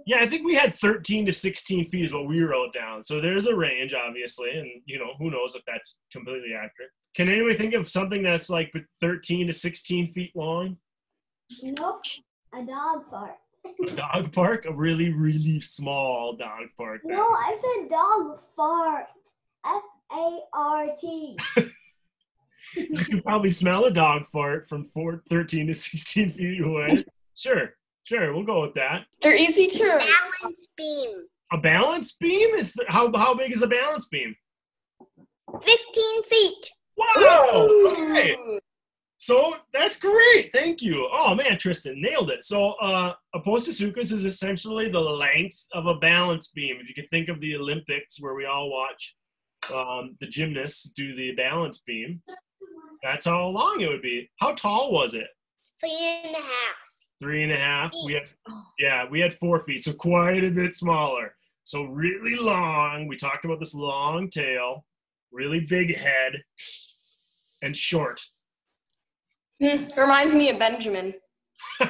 Yeah, 0.05 0.17
I 0.21 0.25
think 0.25 0.45
we 0.45 0.55
had 0.55 0.73
13 0.73 1.25
to 1.25 1.31
16 1.31 1.89
feet 1.89 2.05
is 2.05 2.13
what 2.13 2.27
we 2.27 2.41
wrote 2.41 2.73
down. 2.73 3.03
So 3.03 3.21
there's 3.21 3.47
a 3.47 3.55
range, 3.55 3.93
obviously, 3.93 4.51
and 4.51 4.67
you 4.85 4.99
know 4.99 5.13
who 5.17 5.31
knows 5.31 5.55
if 5.55 5.63
that's 5.65 5.99
completely 6.11 6.53
accurate. 6.55 6.89
Can 7.15 7.29
anybody 7.29 7.55
think 7.55 7.73
of 7.73 7.87
something 7.87 8.21
that's 8.23 8.49
like 8.49 8.73
13 8.99 9.47
to 9.47 9.53
16 9.53 10.11
feet 10.11 10.31
long? 10.35 10.77
Nope. 11.63 12.01
A 12.53 12.63
dog 12.63 13.09
park. 13.09 13.35
A 13.87 13.91
dog 13.95 14.31
park, 14.31 14.65
a 14.65 14.73
really 14.73 15.11
really 15.11 15.59
small 15.61 16.35
dog 16.37 16.67
park. 16.77 17.01
No, 17.03 17.21
I 17.23 17.57
said 17.61 17.89
dog 17.89 18.39
fart. 18.55 19.05
F 19.65 19.81
A 20.13 20.39
R 20.53 20.87
T. 21.01 21.37
You 22.75 22.97
can 22.97 23.21
probably 23.21 23.51
smell 23.51 23.85
a 23.85 23.91
dog 23.91 24.25
fart 24.27 24.67
from 24.67 24.85
four, 24.85 25.21
13 25.29 25.67
to 25.67 25.73
16 25.73 26.31
feet 26.33 26.61
away. 26.63 27.05
Sure, 27.35 27.69
sure, 28.03 28.33
we'll 28.33 28.43
go 28.45 28.63
with 28.63 28.73
that. 28.73 29.05
they're 29.21 29.35
easy 29.35 29.67
to. 29.67 29.79
Balance 29.83 30.67
beam. 30.75 31.23
A 31.53 31.57
balance 31.57 32.13
beam 32.19 32.53
is 32.55 32.73
th- 32.73 32.89
how 32.89 33.15
how 33.15 33.33
big 33.35 33.51
is 33.53 33.61
a 33.61 33.67
balance 33.67 34.07
beam? 34.07 34.35
15 35.61 36.23
feet. 36.23 36.69
Wow. 36.97 37.67
Okay. 37.69 38.35
So 39.17 39.55
that's 39.73 39.97
great. 39.97 40.51
Thank 40.53 40.81
you. 40.81 41.07
Oh 41.11 41.35
man, 41.35 41.57
Tristan 41.57 42.01
nailed 42.01 42.31
it. 42.31 42.43
So 42.43 42.71
uh, 42.81 43.13
a 43.33 43.39
Postosuchus 43.39 44.11
is 44.11 44.25
essentially 44.25 44.89
the 44.89 44.99
length 44.99 45.65
of 45.73 45.85
a 45.85 45.95
balance 45.95 46.49
beam. 46.49 46.77
If 46.79 46.89
you 46.89 46.95
can 46.95 47.05
think 47.05 47.29
of 47.29 47.39
the 47.39 47.55
Olympics 47.55 48.21
where 48.21 48.35
we 48.35 48.45
all 48.45 48.69
watch 48.69 49.15
um, 49.73 50.15
the 50.19 50.27
gymnasts 50.27 50.91
do 50.91 51.15
the 51.15 51.31
balance 51.31 51.79
beam, 51.79 52.21
that's 53.03 53.25
how 53.25 53.47
long 53.47 53.81
it 53.81 53.89
would 53.89 54.01
be. 54.01 54.29
How 54.39 54.53
tall 54.53 54.91
was 54.91 55.13
it? 55.13 55.27
Three 55.79 56.21
and 56.25 56.35
a 56.35 56.39
half. 56.39 56.75
Three 57.21 57.43
and 57.43 57.51
a 57.51 57.57
half. 57.57 57.93
We 58.05 58.13
had 58.13 58.31
yeah, 58.77 59.05
we 59.09 59.21
had 59.21 59.33
four 59.33 59.59
feet, 59.59 59.83
so 59.83 59.93
quite 59.93 60.43
a 60.43 60.49
bit 60.49 60.73
smaller. 60.73 61.35
So 61.63 61.85
really 61.85 62.35
long. 62.35 63.07
We 63.07 63.15
talked 63.15 63.45
about 63.45 63.59
this 63.59 63.73
long 63.73 64.29
tail, 64.29 64.85
really 65.31 65.61
big 65.61 65.95
head, 65.95 66.43
and 67.63 67.75
short. 67.75 68.21
Hmm, 69.61 69.85
reminds 69.99 70.33
me 70.35 70.49
of 70.49 70.59
Benjamin. 70.59 71.13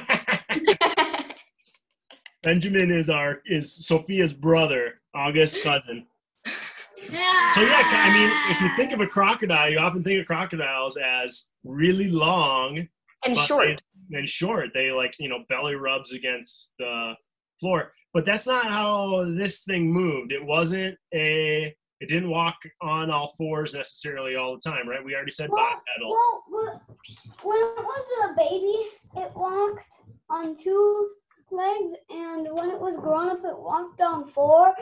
Benjamin 2.42 2.90
is 2.92 3.10
our 3.10 3.40
is 3.46 3.86
Sophia's 3.86 4.32
brother, 4.32 5.00
August 5.14 5.60
cousin. 5.62 6.06
So 7.54 7.60
yeah, 7.62 7.82
I 7.92 8.12
mean, 8.12 8.30
if 8.56 8.60
you 8.60 8.68
think 8.76 8.90
of 8.92 9.00
a 9.00 9.06
crocodile, 9.06 9.70
you 9.70 9.78
often 9.78 10.02
think 10.02 10.18
of 10.20 10.26
crocodiles 10.26 10.96
as 10.96 11.50
really 11.62 12.10
long 12.10 12.88
and 13.24 13.38
short. 13.38 13.80
they- 14.10 14.16
and 14.18 14.28
short. 14.28 14.70
They 14.74 14.90
like 14.90 15.14
you 15.20 15.28
know 15.28 15.44
belly 15.48 15.76
rubs 15.76 16.12
against 16.12 16.72
the 16.80 17.12
floor, 17.60 17.92
but 18.12 18.24
that's 18.24 18.44
not 18.46 18.72
how 18.72 19.24
this 19.38 19.62
thing 19.62 19.92
moved. 19.92 20.32
It 20.32 20.44
wasn't 20.44 20.96
a. 21.14 21.72
It 22.00 22.08
didn't 22.08 22.28
walk 22.30 22.56
on 22.82 23.10
all 23.12 23.32
fours 23.38 23.74
necessarily 23.74 24.34
all 24.34 24.54
the 24.56 24.68
time, 24.68 24.88
right? 24.88 25.04
We 25.04 25.14
already 25.14 25.30
said 25.30 25.48
Well, 25.50 25.64
bipedal. 25.64 26.10
Well, 26.10 26.44
well, 26.50 26.82
when 27.42 27.56
it 27.56 27.76
was 27.76 28.30
a 28.30 28.34
baby, 28.36 28.88
it 29.16 29.32
walked 29.36 29.84
on 30.28 30.56
two 30.56 31.10
legs, 31.50 31.94
and 32.10 32.48
when 32.52 32.70
it 32.70 32.80
was 32.80 32.96
grown 32.98 33.28
up, 33.28 33.38
it 33.44 33.56
walked 33.56 34.00
on 34.00 34.28
four, 34.30 34.74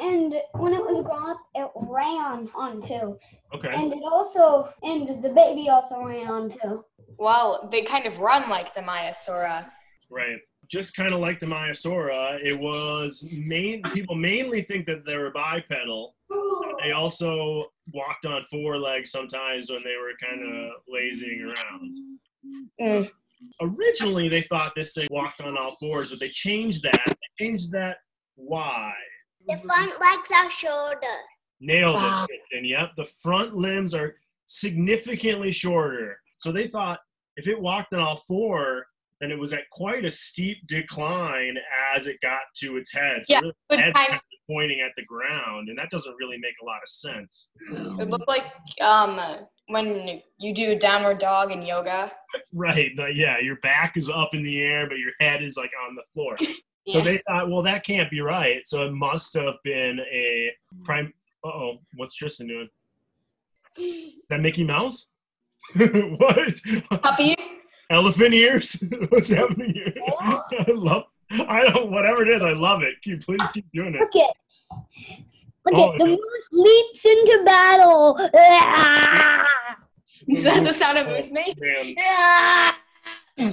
and 0.00 0.34
when 0.54 0.72
it 0.72 0.80
was 0.80 1.04
grown 1.04 1.30
up, 1.30 1.38
it 1.54 1.70
ran 1.74 2.48
on 2.54 2.80
two, 2.80 3.18
Okay. 3.54 3.70
and 3.72 3.92
it 3.92 4.02
also, 4.04 4.72
and 4.82 5.22
the 5.22 5.30
baby 5.30 5.68
also 5.68 6.02
ran 6.04 6.28
on 6.28 6.50
two. 6.50 6.84
Well, 7.18 7.68
they 7.70 7.82
kind 7.82 8.06
of 8.06 8.18
run 8.18 8.48
like 8.48 8.72
the 8.74 8.80
Maiasaura. 8.80 9.66
Right. 10.10 10.38
Just 10.68 10.94
kind 10.96 11.12
of 11.12 11.20
like 11.20 11.40
the 11.40 11.46
Maiasaura, 11.46 12.38
it 12.42 12.58
was 12.58 13.28
main 13.44 13.82
people 13.82 14.14
mainly 14.14 14.62
think 14.62 14.86
that 14.86 15.04
they 15.04 15.16
were 15.16 15.30
bipedal. 15.30 16.14
They 16.82 16.92
also 16.92 17.71
walked 17.92 18.26
on 18.26 18.44
four 18.50 18.78
legs 18.78 19.10
sometimes 19.10 19.70
when 19.70 19.82
they 19.82 19.96
were 19.96 20.12
kind 20.20 20.42
of 20.42 20.72
lazying 20.88 21.42
around. 21.42 22.18
Mm. 22.80 23.10
Originally, 23.60 24.28
they 24.28 24.42
thought 24.42 24.72
this 24.76 24.94
thing 24.94 25.08
walked 25.10 25.40
on 25.40 25.56
all 25.58 25.76
fours, 25.80 26.10
but 26.10 26.20
they 26.20 26.28
changed 26.28 26.82
that. 26.84 27.02
They 27.06 27.44
changed 27.44 27.72
that. 27.72 27.96
Why? 28.36 28.92
The 29.48 29.56
front 29.58 29.92
legs 30.00 30.30
are 30.36 30.50
shorter. 30.50 31.06
Nailed 31.60 31.94
Wow. 31.94 32.24
it, 32.24 32.28
Kristen. 32.28 32.64
Yep. 32.64 32.90
The 32.96 33.04
front 33.04 33.56
limbs 33.56 33.94
are 33.94 34.14
significantly 34.46 35.50
shorter. 35.50 36.18
So 36.34 36.52
they 36.52 36.66
thought 36.66 37.00
if 37.36 37.48
it 37.48 37.60
walked 37.60 37.92
on 37.94 38.00
all 38.00 38.16
four, 38.16 38.86
then 39.20 39.30
it 39.30 39.38
was 39.38 39.52
at 39.52 39.68
quite 39.70 40.04
a 40.04 40.10
steep 40.10 40.66
decline 40.66 41.56
as 41.94 42.06
it 42.06 42.16
got 42.22 42.40
to 42.56 42.76
its 42.76 42.92
head. 42.92 43.22
So 43.24 43.34
Yeah, 43.34 43.40
really 43.40 43.82
head 43.82 43.94
kind 43.94 44.08
kind 44.08 44.14
of 44.14 44.20
pointing 44.48 44.80
at 44.80 44.92
the 44.96 45.04
ground, 45.04 45.68
and 45.68 45.78
that 45.78 45.90
doesn't 45.90 46.14
really 46.18 46.38
make 46.38 46.54
a 46.62 46.64
lot 46.64 46.80
of 46.82 46.88
sense. 46.88 47.50
it 47.70 48.08
looked 48.08 48.28
like 48.28 48.44
um 48.80 49.20
when 49.68 50.20
you 50.38 50.54
do 50.54 50.78
downward 50.78 51.18
dog 51.18 51.52
in 51.52 51.62
yoga. 51.62 52.10
Right. 52.54 52.90
But 52.96 53.14
yeah, 53.14 53.38
your 53.40 53.56
back 53.56 53.96
is 53.96 54.08
up 54.08 54.30
in 54.34 54.42
the 54.42 54.60
air, 54.62 54.86
but 54.88 54.98
your 54.98 55.12
head 55.20 55.42
is 55.42 55.56
like 55.56 55.70
on 55.88 55.94
the 55.94 56.02
floor. 56.14 56.36
So 56.88 57.00
they 57.00 57.22
thought, 57.28 57.48
well, 57.48 57.62
that 57.62 57.84
can't 57.84 58.10
be 58.10 58.20
right. 58.22 58.66
So 58.66 58.84
it 58.84 58.90
must 58.92 59.34
have 59.34 59.54
been 59.62 60.00
a 60.00 60.50
prime. 60.84 61.12
Uh 61.44 61.48
oh, 61.48 61.78
what's 61.94 62.14
Tristan 62.14 62.48
doing? 62.48 62.68
Is 63.78 64.16
that 64.30 64.40
Mickey 64.40 64.64
Mouse? 64.64 65.08
what? 65.76 66.54
Puppy. 67.02 67.36
Elephant 67.88 68.34
ears? 68.34 68.82
What's 69.10 69.30
happening 69.30 69.74
here? 69.74 69.94
I 70.18 70.64
love. 70.74 71.04
I 71.48 71.64
don't. 71.70 71.90
Whatever 71.90 72.22
it 72.22 72.28
is, 72.28 72.42
I 72.42 72.52
love 72.52 72.82
it. 72.82 72.94
Keep, 73.02 73.22
please 73.24 73.50
keep 73.52 73.66
doing 73.72 73.94
it. 73.94 74.00
Look 74.00 74.16
at, 74.16 74.34
look 75.66 75.74
Oh, 75.74 75.92
at 75.92 75.98
the 75.98 76.04
no. 76.04 76.10
moose 76.10 76.48
leaps 76.52 77.04
into 77.06 77.42
battle. 77.44 78.16
Is 80.28 80.44
that 80.44 80.62
the 80.62 80.72
sound 80.72 80.98
a 80.98 81.04
moose 81.06 81.32
made? 81.32 81.56
Man. 81.58 81.94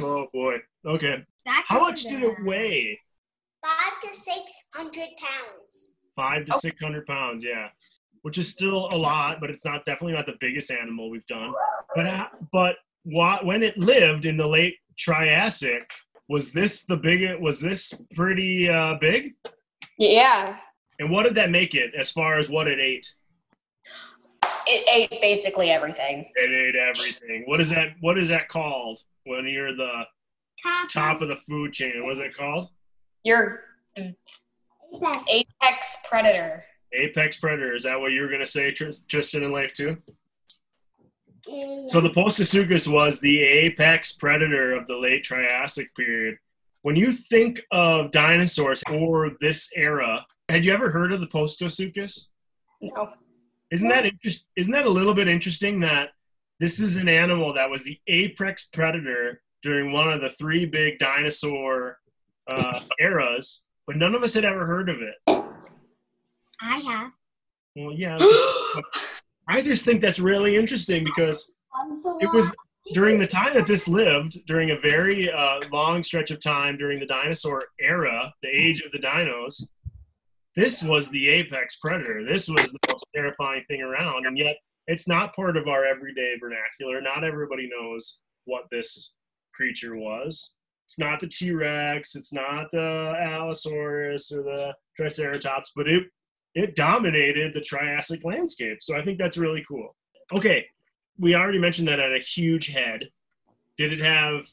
Oh 0.01 0.27
boy. 0.33 0.57
Okay. 0.85 1.23
That's 1.45 1.67
How 1.67 1.79
much 1.79 2.03
did 2.03 2.21
it 2.21 2.35
weigh? 2.43 2.99
Five 3.65 3.99
to 4.01 4.09
six 4.13 4.67
hundred 4.75 5.07
pounds. 5.17 5.93
Five 6.17 6.45
to 6.47 6.51
Oh. 6.53 6.59
six 6.59 6.81
hundred 6.81 7.05
pounds. 7.05 7.43
Yeah, 7.45 7.69
which 8.23 8.37
is 8.37 8.49
still 8.49 8.89
a 8.91 8.97
lot, 8.97 9.37
but 9.39 9.49
it's 9.49 9.63
not 9.65 9.85
definitely 9.85 10.13
not 10.17 10.25
the 10.25 10.35
biggest 10.41 10.69
animal 10.69 11.09
we've 11.09 11.25
done. 11.27 11.53
But 11.95 12.05
uh, 12.07 12.27
but 12.51 12.75
wha- 13.05 13.39
when 13.43 13.63
it 13.63 13.77
lived 13.77 14.25
in 14.25 14.35
the 14.35 14.45
late 14.45 14.75
Triassic, 14.97 15.89
was 16.29 16.51
this 16.51 16.85
the 16.85 16.95
big? 16.95 17.41
Was 17.41 17.59
this 17.59 17.99
pretty 18.15 18.69
uh, 18.69 18.95
big? 19.01 19.33
Yeah. 19.97 20.57
And 20.99 21.09
what 21.09 21.23
did 21.23 21.35
that 21.35 21.49
make 21.49 21.75
it 21.75 21.91
as 21.97 22.11
far 22.11 22.37
as 22.37 22.49
what 22.49 22.67
it 22.67 22.79
ate? 22.79 23.11
It 24.67 25.11
ate 25.11 25.21
basically 25.21 25.71
everything. 25.71 26.29
It 26.35 26.51
ate 26.51 26.75
everything. 26.75 27.43
What 27.47 27.59
is 27.59 27.71
that? 27.71 27.95
What 27.99 28.19
is 28.19 28.29
that 28.29 28.47
called 28.47 29.01
when 29.25 29.47
you're 29.47 29.75
the 29.75 30.03
top 30.91 31.21
of 31.21 31.29
the 31.29 31.37
food 31.47 31.73
chain? 31.73 32.05
What 32.05 32.13
is 32.13 32.19
it 32.19 32.37
called? 32.37 32.69
You're 33.23 33.63
apex 33.97 35.97
predator. 36.07 36.63
Apex 36.93 37.37
predator. 37.37 37.73
Is 37.73 37.83
that 37.83 37.99
what 37.99 38.11
you 38.11 38.21
were 38.21 38.29
gonna 38.29 38.45
say, 38.45 38.71
Tristan 38.71 39.43
and 39.43 39.53
Leif 39.53 39.73
too? 39.73 39.97
So 41.87 42.01
the 42.01 42.09
Postosuchus 42.09 42.87
was 42.87 43.19
the 43.19 43.41
apex 43.41 44.13
predator 44.13 44.73
of 44.73 44.87
the 44.87 44.95
late 44.95 45.23
Triassic 45.23 45.93
period. 45.95 46.37
When 46.81 46.95
you 46.95 47.11
think 47.11 47.61
of 47.71 48.11
dinosaurs 48.11 48.83
or 48.89 49.31
this 49.41 49.71
era, 49.75 50.25
had 50.47 50.65
you 50.65 50.73
ever 50.73 50.89
heard 50.89 51.11
of 51.11 51.19
the 51.19 51.27
Postosuchus? 51.27 52.27
No. 52.81 53.09
Isn't 53.71 53.89
that 53.89 54.05
interest? 54.05 54.47
Isn't 54.55 54.73
that 54.73 54.85
a 54.85 54.89
little 54.89 55.13
bit 55.13 55.27
interesting 55.27 55.79
that 55.81 56.09
this 56.59 56.79
is 56.79 56.97
an 56.97 57.07
animal 57.07 57.53
that 57.53 57.69
was 57.69 57.83
the 57.83 57.99
apex 58.07 58.65
predator 58.65 59.41
during 59.61 59.91
one 59.91 60.11
of 60.11 60.21
the 60.21 60.29
three 60.29 60.65
big 60.65 60.99
dinosaur 60.99 61.99
uh, 62.51 62.79
eras, 62.99 63.65
but 63.85 63.95
none 63.95 64.15
of 64.15 64.23
us 64.23 64.33
had 64.33 64.45
ever 64.45 64.65
heard 64.65 64.89
of 64.89 64.97
it. 65.01 65.43
I 66.61 66.77
have. 66.79 67.11
Well, 67.75 67.93
yeah, 67.93 68.17
I 69.49 69.61
just 69.61 69.83
think 69.83 69.99
that's 69.99 70.19
really 70.19 70.55
interesting 70.55 71.03
because 71.03 71.53
it 72.21 72.31
was 72.33 72.55
during 72.93 73.19
the 73.19 73.27
time 73.27 73.53
that 73.55 73.65
this 73.65 73.87
lived, 73.87 74.45
during 74.45 74.71
a 74.71 74.79
very 74.79 75.31
uh, 75.31 75.59
long 75.71 76.03
stretch 76.03 76.29
of 76.29 76.39
time 76.39 76.77
during 76.77 76.99
the 76.99 77.05
dinosaur 77.07 77.63
era, 77.79 78.31
the 78.43 78.49
age 78.49 78.81
of 78.81 78.91
the 78.91 78.99
dinos, 78.99 79.63
this 80.55 80.83
was 80.83 81.09
the 81.09 81.29
apex 81.29 81.77
predator. 81.77 82.23
This 82.23 82.47
was 82.47 82.71
the 82.71 82.79
most 82.89 83.05
terrifying 83.15 83.63
thing 83.67 83.81
around, 83.81 84.27
and 84.27 84.37
yet 84.37 84.57
it's 84.87 85.07
not 85.07 85.35
part 85.35 85.57
of 85.57 85.67
our 85.67 85.85
everyday 85.85 86.35
vernacular. 86.39 87.01
Not 87.01 87.23
everybody 87.23 87.69
knows 87.69 88.21
what 88.45 88.63
this 88.71 89.15
creature 89.53 89.95
was. 89.95 90.55
It's 90.85 90.99
not 90.99 91.19
the 91.19 91.27
T 91.27 91.51
Rex. 91.51 92.15
It's 92.15 92.33
not 92.33 92.71
the 92.71 93.15
Allosaurus 93.19 94.31
or 94.31 94.43
the 94.43 94.75
Triceratops, 94.95 95.71
but 95.75 95.87
it 95.87 96.03
it 96.55 96.75
dominated 96.75 97.53
the 97.53 97.61
Triassic 97.61 98.23
landscape. 98.23 98.77
So 98.81 98.97
I 98.97 99.03
think 99.03 99.17
that's 99.17 99.37
really 99.37 99.63
cool. 99.67 99.95
Okay, 100.33 100.65
we 101.17 101.35
already 101.35 101.59
mentioned 101.59 101.87
that 101.87 101.99
it 101.99 102.03
had 102.03 102.21
a 102.21 102.23
huge 102.23 102.67
head. 102.67 103.09
Did 103.77 103.93
it 103.93 103.99
have 103.99 104.45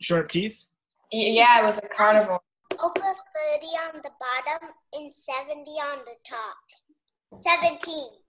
sharp 0.00 0.30
teeth? 0.30 0.64
Yeah, 1.10 1.60
it 1.60 1.64
was 1.64 1.78
a 1.78 1.88
carnivore. 1.88 2.40
Over 2.82 2.94
30 2.94 3.66
on 3.94 4.00
the 4.02 4.10
bottom 4.18 4.70
and 4.94 5.14
70 5.14 5.54
on 5.54 5.98
the 5.98 6.16
top. 6.28 6.56
17. 7.40 7.78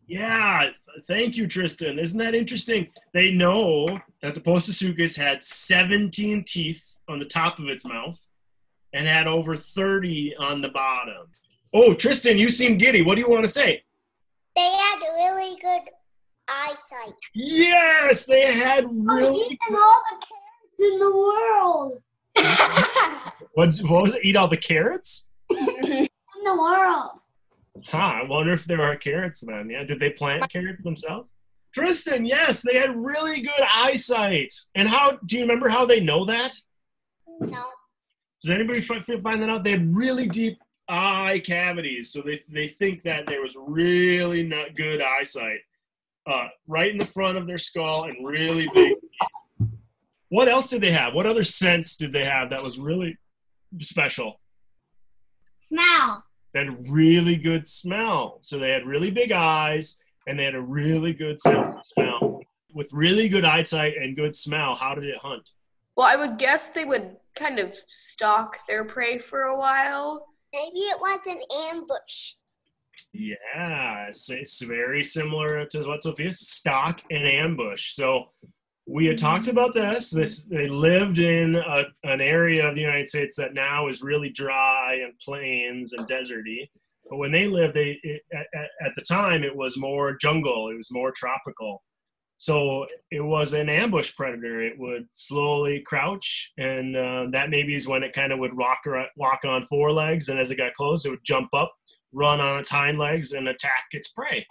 Yeah, 0.07 0.69
thank 1.07 1.35
you, 1.35 1.47
Tristan. 1.47 1.97
Isn't 1.97 2.19
that 2.19 2.35
interesting? 2.35 2.89
They 3.13 3.31
know 3.31 3.99
that 4.21 4.35
the 4.35 4.41
Postosuchus 4.41 5.17
had 5.17 5.43
17 5.43 6.43
teeth 6.43 6.99
on 7.09 7.17
the 7.17 7.25
top 7.25 7.57
of 7.57 7.67
its 7.67 7.85
mouth 7.85 8.19
and 8.93 9.07
had 9.07 9.25
over 9.25 9.55
30 9.55 10.35
on 10.39 10.61
the 10.61 10.69
bottom. 10.69 11.27
Oh, 11.77 11.93
Tristan, 11.93 12.37
you 12.37 12.49
seem 12.49 12.77
giddy. 12.77 13.01
What 13.01 13.15
do 13.15 13.21
you 13.21 13.29
want 13.29 13.43
to 13.45 13.51
say? 13.51 13.83
They 14.55 14.61
had 14.61 14.99
really 15.13 15.59
good 15.59 15.81
eyesight. 16.47 17.13
Yes, 17.33 18.25
they 18.25 18.53
had 18.53 18.85
oh, 18.85 18.89
I'm 18.89 19.05
really. 19.05 19.41
eating 19.41 19.57
all 19.71 20.01
the 20.09 20.25
carrots 20.25 20.79
in 20.79 20.99
the 20.99 21.11
world. 21.15 22.01
What, 23.55 23.73
what 23.77 24.03
was 24.03 24.15
it? 24.15 24.25
Eat 24.25 24.35
all 24.35 24.49
the 24.49 24.57
carrots? 24.57 25.29
In 25.49 26.07
the 26.43 26.55
world. 26.57 27.11
Huh, 27.87 27.97
I 27.97 28.23
wonder 28.27 28.51
if 28.51 28.65
there 28.65 28.81
are 28.81 28.97
carrots 28.97 29.39
then. 29.39 29.69
Yeah, 29.69 29.85
did 29.85 30.01
they 30.01 30.09
plant 30.09 30.51
carrots 30.51 30.83
themselves? 30.83 31.31
Tristan, 31.73 32.25
yes, 32.25 32.61
they 32.61 32.77
had 32.77 32.93
really 32.97 33.41
good 33.41 33.65
eyesight. 33.73 34.53
And 34.75 34.89
how 34.89 35.19
do 35.25 35.37
you 35.37 35.43
remember 35.43 35.69
how 35.69 35.85
they 35.85 36.01
know 36.01 36.25
that? 36.25 36.53
No. 37.39 37.65
Does 38.41 38.51
anybody 38.51 38.81
fi- 38.81 38.99
fi- 38.99 39.21
find 39.21 39.41
that 39.41 39.49
out? 39.49 39.63
They 39.63 39.71
had 39.71 39.95
really 39.95 40.27
deep 40.27 40.57
eye 40.87 41.41
cavities, 41.45 42.11
so 42.11 42.21
they 42.21 42.39
they 42.49 42.67
think 42.67 43.03
that 43.03 43.25
there 43.25 43.41
was 43.41 43.55
really 43.59 44.43
not 44.43 44.75
good 44.75 45.01
eyesight, 45.01 45.59
uh, 46.27 46.47
right 46.67 46.91
in 46.91 46.97
the 46.97 47.05
front 47.05 47.37
of 47.37 47.47
their 47.47 47.57
skull 47.57 48.05
and 48.05 48.25
really 48.25 48.69
big. 48.73 48.93
What 50.29 50.47
else 50.47 50.69
did 50.69 50.81
they 50.81 50.91
have? 50.91 51.13
What 51.13 51.25
other 51.25 51.43
sense 51.43 51.95
did 51.95 52.11
they 52.11 52.25
have 52.25 52.49
that 52.49 52.63
was 52.63 52.79
really 52.79 53.17
special? 53.79 54.39
Smell. 55.59 56.23
They 56.53 56.65
had 56.65 56.89
really 56.89 57.35
good 57.35 57.67
smell, 57.67 58.37
so 58.41 58.57
they 58.57 58.69
had 58.69 58.85
really 58.85 59.11
big 59.11 59.31
eyes 59.31 59.99
and 60.27 60.39
they 60.39 60.43
had 60.43 60.55
a 60.55 60.61
really 60.61 61.13
good 61.13 61.39
sense 61.39 61.67
of 61.67 61.85
smell. 61.85 62.41
With 62.73 62.91
really 62.91 63.29
good 63.29 63.45
eyesight 63.45 63.93
and 63.97 64.15
good 64.15 64.35
smell, 64.35 64.75
how 64.75 64.95
did 64.95 65.05
it 65.05 65.17
hunt? 65.21 65.47
well, 65.95 66.07
I 66.07 66.15
would 66.15 66.37
guess 66.37 66.69
they 66.69 66.85
would 66.85 67.15
kind 67.35 67.59
of 67.59 67.75
stalk 67.87 68.59
their 68.67 68.85
prey 68.85 69.17
for 69.17 69.43
a 69.43 69.57
while. 69.57 70.27
Maybe 70.55 70.79
it 70.79 70.99
was 70.99 71.27
an 71.27 71.41
ambush. 71.69 72.33
Yeah, 73.11 74.07
it's, 74.07 74.29
it's 74.29 74.61
very 74.61 75.03
similar 75.03 75.65
to 75.65 75.83
what 75.83 76.01
Sophia 76.01 76.31
said, 76.31 76.47
stock 76.47 77.01
and 77.11 77.27
ambush. 77.27 77.93
So 77.93 78.25
we 78.87 79.05
had 79.05 79.17
talked 79.17 79.49
about 79.49 79.73
this. 79.73 80.09
This 80.09 80.45
they 80.45 80.67
lived 80.67 81.19
in 81.19 81.55
a, 81.55 81.83
an 82.03 82.21
area 82.21 82.65
of 82.67 82.75
the 82.75 82.81
United 82.81 83.09
States 83.09 83.35
that 83.35 83.53
now 83.53 83.89
is 83.89 84.01
really 84.01 84.29
dry 84.29 84.99
and 85.03 85.13
plains 85.19 85.91
and 85.93 86.07
deserty. 86.07 86.69
But 87.09 87.17
when 87.17 87.31
they 87.31 87.47
lived, 87.47 87.73
they 87.73 87.99
it, 88.03 88.21
at, 88.33 88.45
at, 88.55 88.69
at 88.85 88.91
the 88.95 89.03
time 89.03 89.43
it 89.43 89.55
was 89.55 89.77
more 89.77 90.15
jungle. 90.15 90.69
It 90.69 90.77
was 90.77 90.89
more 90.91 91.11
tropical. 91.11 91.83
So 92.37 92.85
it 93.11 93.21
was 93.21 93.53
an 93.53 93.69
ambush 93.69 94.13
predator. 94.15 94.61
It 94.61 94.77
would 94.77 95.07
slowly 95.11 95.81
crouch, 95.85 96.51
and 96.57 96.95
uh, 96.95 97.27
that 97.31 97.49
maybe 97.49 97.75
is 97.75 97.87
when 97.87 98.03
it 98.03 98.13
kind 98.13 98.33
of 98.33 98.39
would 98.39 98.55
walk 98.55 98.79
ar- 98.85 99.07
walk 99.15 99.45
on 99.45 99.65
four 99.67 99.91
legs, 99.91 100.27
and 100.27 100.39
as 100.39 100.51
it 100.51 100.57
got 100.57 100.73
close, 100.73 101.05
it 101.05 101.09
would 101.11 101.23
jump 101.23 101.49
up 101.53 101.73
run 102.15 102.39
on 102.39 102.59
its 102.59 102.69
hind 102.69 102.97
legs 102.97 103.33
and 103.33 103.47
attack 103.47 103.85
its 103.91 104.07
prey. 104.07 104.47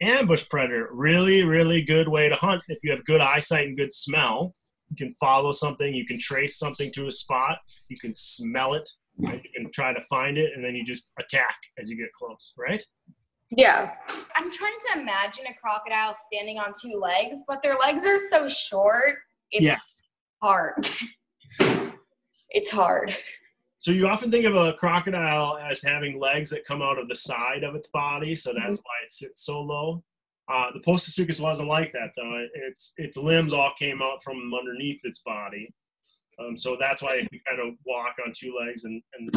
Ambush 0.00 0.48
predator, 0.48 0.88
really, 0.92 1.42
really 1.42 1.82
good 1.82 2.08
way 2.08 2.28
to 2.28 2.36
hunt 2.36 2.62
if 2.68 2.78
you 2.82 2.90
have 2.92 3.04
good 3.04 3.20
eyesight 3.20 3.66
and 3.66 3.76
good 3.76 3.92
smell. 3.92 4.54
You 4.88 4.96
can 4.96 5.14
follow 5.20 5.52
something, 5.52 5.92
you 5.92 6.06
can 6.06 6.18
trace 6.18 6.58
something 6.58 6.90
to 6.92 7.06
a 7.06 7.12
spot, 7.12 7.58
you 7.88 7.96
can 8.00 8.14
smell 8.14 8.74
it, 8.74 8.88
and 9.18 9.34
you 9.44 9.50
can 9.54 9.70
try 9.72 9.92
to 9.92 10.00
find 10.08 10.38
it, 10.38 10.52
and 10.54 10.64
then 10.64 10.74
you 10.74 10.84
just 10.84 11.10
attack 11.18 11.56
as 11.78 11.90
you 11.90 11.96
get 11.96 12.12
close, 12.12 12.54
right? 12.56 12.82
Yeah. 13.50 13.94
I'm 14.36 14.50
trying 14.52 14.78
to 14.92 15.00
imagine 15.00 15.46
a 15.46 15.54
crocodile 15.54 16.14
standing 16.14 16.58
on 16.58 16.72
two 16.80 16.96
legs, 16.98 17.44
but 17.48 17.62
their 17.62 17.76
legs 17.76 18.04
are 18.06 18.18
so 18.18 18.48
short, 18.48 19.16
it's 19.50 19.62
Yeah. 19.62 20.46
hard. 20.46 20.88
it's 22.50 22.70
hard. 22.70 23.16
So 23.78 23.90
you 23.90 24.06
often 24.08 24.30
think 24.30 24.44
of 24.44 24.54
a 24.54 24.74
crocodile 24.74 25.58
as 25.58 25.82
having 25.82 26.20
legs 26.20 26.50
that 26.50 26.64
come 26.66 26.82
out 26.82 26.98
of 26.98 27.08
the 27.08 27.14
side 27.16 27.64
of 27.64 27.74
its 27.74 27.86
body, 27.88 28.34
so 28.34 28.52
that's 28.52 28.76
why 28.76 28.94
it 29.04 29.10
sits 29.10 29.44
so 29.44 29.60
low. 29.60 30.04
Uh, 30.52 30.66
the 30.74 30.80
Postosuchus 30.80 31.40
wasn't 31.40 31.68
like 31.68 31.92
that 31.92 32.10
though. 32.16 32.34
It, 32.36 32.50
its 32.54 32.92
its 32.98 33.16
limbs 33.16 33.52
all 33.52 33.72
came 33.78 34.02
out 34.02 34.22
from 34.22 34.52
underneath 34.52 35.00
its 35.04 35.20
body, 35.20 35.72
um, 36.40 36.56
so 36.56 36.76
that's 36.78 37.02
why 37.02 37.16
it 37.16 37.30
could 37.30 37.44
kind 37.44 37.60
of 37.60 37.74
walk 37.86 38.16
on 38.24 38.32
two 38.34 38.54
legs 38.58 38.84
and, 38.84 39.02
and 39.18 39.34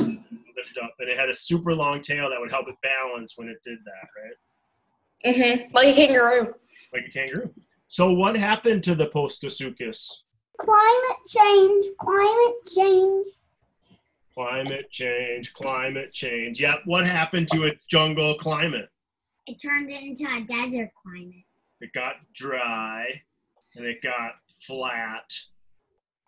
lift 0.56 0.78
up. 0.82 0.94
And 1.00 1.10
it 1.10 1.20
had 1.20 1.30
a 1.30 1.34
super 1.34 1.76
long 1.76 2.02
tail 2.02 2.30
that 2.30 2.40
would 2.40 2.52
help 2.52 2.68
it 2.68 2.76
balance 2.82 3.34
when 3.36 3.50
it 3.50 3.58
did 3.64 3.80
that, 3.86 5.34
right? 5.34 5.36
Mm-hmm. 5.36 5.76
Like 5.76 5.88
a 5.88 5.94
kangaroo. 5.94 6.54
Like 6.94 7.04
a 7.08 7.12
kangaroo. 7.12 7.46
So 7.88 8.14
what 8.14 8.36
happened 8.38 8.84
to 8.86 8.96
the 8.96 9.08
Postosuchus? 9.08 10.10
Climate 10.60 11.20
change. 11.28 11.86
Climate 12.00 12.56
change. 12.74 13.28
Climate 14.34 14.90
change, 14.90 15.54
climate 15.54 16.12
change. 16.12 16.60
Yep. 16.60 16.80
What 16.86 17.06
happened 17.06 17.48
to 17.50 17.66
its 17.66 17.84
jungle 17.84 18.34
climate? 18.36 18.90
It 19.46 19.62
turned 19.62 19.92
it 19.92 20.02
into 20.02 20.24
a 20.24 20.42
desert 20.42 20.90
climate. 21.04 21.44
it 21.82 21.92
got 21.94 22.16
dry 22.34 23.06
and 23.76 23.86
it 23.86 24.02
got 24.02 24.32
flat. 24.66 25.30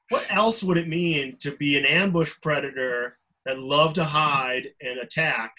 What 0.09 0.25
else 0.29 0.61
would 0.61 0.77
it 0.77 0.87
mean 0.87 1.37
to 1.39 1.55
be 1.55 1.77
an 1.77 1.85
ambush 1.85 2.33
predator 2.41 3.15
that 3.45 3.59
loved 3.59 3.95
to 3.95 4.05
hide 4.05 4.67
and 4.81 4.99
attack? 4.99 5.53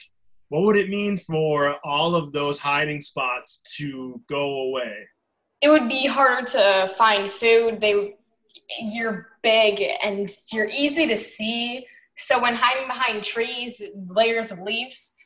What 0.48 0.62
would 0.62 0.76
it 0.76 0.88
mean 0.88 1.16
for 1.16 1.76
all 1.85 2.14
of 2.14 2.32
those 2.32 2.59
hiding 2.59 3.00
spots 3.00 3.61
to 3.76 4.20
go 4.28 4.68
away? 4.68 5.09
It 5.62 5.70
would 5.70 5.88
be 5.88 6.06
harder 6.06 6.46
to 6.52 6.92
find 6.96 7.30
food. 7.30 7.80
They, 7.80 8.16
you're 8.80 9.28
big 9.42 9.82
and 10.04 10.30
you're 10.52 10.68
easy 10.68 11.09
to 11.09 11.16
see. 11.16 11.87
So 12.16 12.40
when 12.40 12.54
hiding 12.54 12.87
behind 12.87 13.24
trees, 13.24 13.82
layers 14.09 14.52
of 14.52 14.61
leaves, 14.61 15.16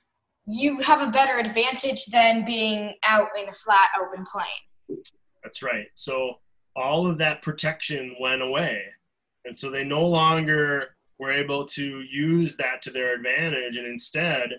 you 0.46 0.78
have 0.80 1.06
a 1.06 1.11
better 1.11 1.38
advantage 1.38 2.06
than 2.06 2.46
being 2.46 2.94
out 3.06 3.28
in 3.38 3.48
a 3.48 3.52
flat 3.52 3.90
open 4.00 4.24
plain. 4.24 5.02
That's 5.42 5.62
right. 5.62 5.87
So 5.94 6.38
all 6.74 7.06
of 7.06 7.18
that 7.18 7.42
protection 7.42 8.16
went 8.18 8.40
away. 8.40 8.83
And 9.44 9.57
so 9.57 9.70
they 9.70 9.85
no 9.85 10.05
longer 10.05 10.96
were 11.18 11.33
able 11.33 11.64
to 11.66 12.00
use 12.00 12.57
that 12.57 12.83
to 12.83 12.90
their 12.90 13.14
advantage. 13.14 13.76
And 13.76 13.87
instead, 13.87 14.50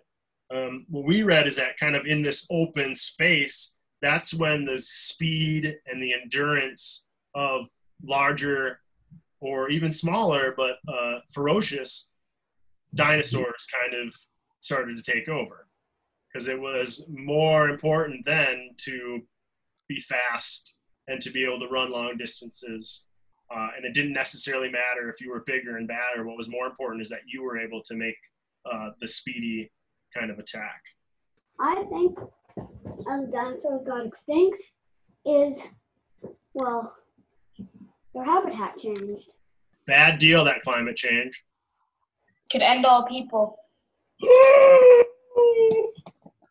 um, 0.53 0.85
what 0.89 1.05
we 1.05 1.23
read 1.23 1.47
is 1.47 1.55
that 1.55 1.79
kind 1.79 1.95
of 1.95 2.05
in 2.05 2.21
this 2.21 2.47
open 2.51 2.93
space, 2.93 3.77
that's 4.01 4.33
when 4.33 4.65
the 4.65 4.79
speed 4.79 5.77
and 5.85 6.01
the 6.01 6.13
endurance 6.13 7.07
of 7.35 7.67
larger 8.03 8.79
or 9.39 9.69
even 9.69 9.91
smaller 9.91 10.53
but 10.55 10.77
uh, 10.87 11.19
ferocious 11.31 12.11
dinosaurs 12.93 13.65
kind 13.71 14.07
of 14.07 14.15
started 14.61 14.97
to 14.97 15.03
take 15.03 15.27
over 15.27 15.67
because 16.31 16.47
it 16.47 16.59
was 16.59 17.07
more 17.09 17.69
important 17.69 18.23
then 18.25 18.69
to 18.77 19.21
be 19.87 19.99
fast 19.99 20.77
and 21.07 21.19
to 21.21 21.31
be 21.31 21.43
able 21.43 21.59
to 21.59 21.67
run 21.67 21.91
long 21.91 22.15
distances. 22.17 23.05
Uh, 23.53 23.67
and 23.75 23.85
it 23.85 23.93
didn't 23.93 24.13
necessarily 24.13 24.69
matter 24.69 25.09
if 25.09 25.19
you 25.19 25.29
were 25.29 25.43
bigger 25.45 25.77
and 25.77 25.87
badder. 25.87 26.25
What 26.25 26.37
was 26.37 26.49
more 26.49 26.67
important 26.67 27.01
is 27.01 27.09
that 27.09 27.21
you 27.27 27.43
were 27.43 27.59
able 27.59 27.81
to 27.83 27.95
make 27.95 28.15
uh, 28.71 28.91
the 29.01 29.07
speedy 29.07 29.71
kind 30.15 30.31
of 30.31 30.39
attack. 30.39 30.81
I 31.59 31.83
think 31.89 32.17
as 33.11 33.25
the 33.25 33.31
dinosaurs 33.31 33.85
got 33.85 34.05
extinct 34.05 34.61
is, 35.25 35.61
well, 36.53 36.95
their 38.13 38.23
habitat 38.23 38.77
changed. 38.77 39.29
Bad 39.85 40.17
deal, 40.17 40.45
that 40.45 40.61
climate 40.63 40.95
change. 40.95 41.43
Could 42.51 42.61
end 42.61 42.85
all 42.85 43.05
people. 43.05 43.57
Would 44.21 45.05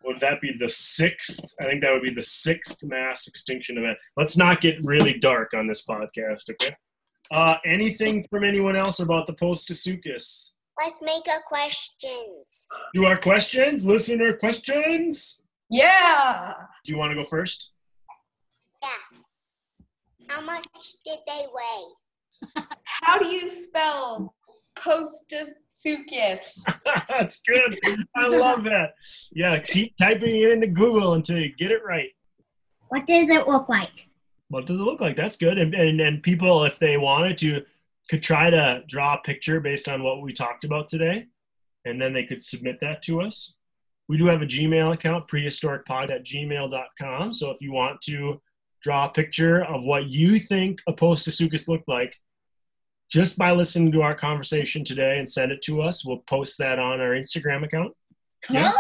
would 0.05 0.21
that 0.21 0.41
be 0.41 0.53
the 0.59 0.69
sixth? 0.69 1.45
I 1.61 1.65
think 1.65 1.83
that 1.83 1.93
would 1.93 2.03
be 2.03 2.15
the 2.15 2.23
sixth 2.23 2.83
mass 2.83 3.27
extinction 3.27 3.79
event. 3.79 3.99
Let's 4.17 4.37
not 4.37 4.61
get 4.61 4.85
really 4.85 5.19
dark 5.19 5.53
on 5.55 5.67
this 5.67 5.85
podcast, 5.85 6.51
okay? 6.51 6.75
Uh, 7.31 7.57
anything 7.65 8.25
from 8.29 8.45
anyone 8.45 8.77
else 8.77 9.01
about 9.01 9.27
the 9.27 9.33
Postasuchus? 9.33 10.53
Let's 10.83 11.01
make 11.03 11.27
a 11.29 11.41
questions. 11.47 12.67
Do 12.95 13.05
our 13.05 13.19
questions, 13.19 13.87
listener 13.87 14.33
questions? 14.33 15.43
Yeah. 15.71 16.55
Do 16.85 16.93
you 16.93 16.99
want 16.99 17.11
to 17.13 17.15
go 17.15 17.25
first? 17.25 17.73
Yeah. 18.83 19.19
How 20.29 20.41
much 20.41 20.67
did 21.05 21.19
they 21.27 21.47
weigh? 21.53 22.65
How 22.85 23.19
do 23.19 23.27
you 23.27 23.47
spell 23.47 24.35
Postasuchus? 24.77 26.65
That's 27.09 27.41
good. 27.43 27.79
I 28.17 28.29
love 28.29 28.65
that. 28.65 28.95
Yeah, 29.33 29.59
keep 29.59 29.97
typing 29.97 30.35
it 30.35 30.51
into 30.53 30.67
Google 30.67 31.15
until 31.15 31.39
you 31.39 31.55
get 31.57 31.71
it 31.71 31.85
right. 31.85 32.11
What 32.89 33.07
does 33.07 33.29
it 33.29 33.47
look 33.47 33.69
like? 33.69 34.09
What 34.51 34.67
does 34.67 34.79
it 34.79 34.83
look 34.83 35.01
like? 35.01 35.17
That's 35.17 35.37
good. 35.37 35.59
And, 35.59 35.75
and 35.75 36.01
and 36.01 36.23
people, 36.23 36.65
if 36.65 36.79
they 36.79 36.97
wanted 36.97 37.39
to, 37.39 37.63
could 38.09 38.23
try 38.23 38.51
to 38.51 38.83
draw 38.89 39.15
a 39.15 39.23
picture 39.23 39.61
based 39.61 39.89
on 39.89 40.03
what 40.03 40.21
we 40.23 40.33
talked 40.33 40.65
about 40.65 40.89
today, 40.89 41.27
and 41.85 42.01
then 42.01 42.13
they 42.13 42.25
could 42.25 42.43
submit 42.43 42.79
that 42.81 43.03
to 43.03 43.23
us. 43.23 43.55
We 44.09 44.19
do 44.19 44.27
have 44.27 44.43
a 44.43 44.47
Gmail 44.47 44.93
account, 44.93 45.29
prehistoricpod 45.29 46.11
at 46.11 46.25
gmail.com. 46.25 47.33
So 47.33 47.51
if 47.53 47.61
you 47.61 47.73
want 47.73 48.01
to 48.03 48.43
draw 48.83 49.07
a 49.07 49.13
picture 49.13 49.65
of 49.65 49.85
what 49.85 50.11
you 50.11 50.41
think 50.41 50.81
a 50.89 50.93
Postasuchus 50.93 51.69
looked 51.69 51.87
like, 51.87 52.17
just 53.09 53.39
by 53.39 53.53
listening 53.53 53.93
to 53.93 54.03
our 54.03 54.17
conversation 54.17 54.85
today 54.85 55.21
and 55.21 55.31
send 55.31 55.53
it 55.53 55.63
to 55.63 55.81
us, 55.83 56.05
we'll 56.05 56.25
post 56.29 56.59
that 56.59 56.81
on 56.81 57.01
our 57.01 57.11
Instagram 57.11 57.65
account. 57.65 57.93
Yeah. 58.49 58.73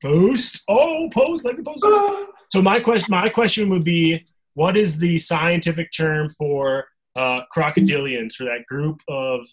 Post. 0.00 0.62
Oh, 0.68 1.10
post 1.12 1.44
like 1.44 1.58
a 1.58 1.62
post. 1.62 1.84
So 2.50 2.62
my 2.62 2.80
question, 2.80 3.08
my 3.10 3.28
question 3.28 3.68
would 3.68 3.84
be, 3.84 4.24
what 4.58 4.76
is 4.76 4.98
the 4.98 5.16
scientific 5.16 5.88
term 5.96 6.28
for 6.30 6.88
uh, 7.16 7.42
crocodilians 7.56 8.32
for 8.32 8.42
that 8.42 8.66
group 8.66 9.00
of 9.06 9.46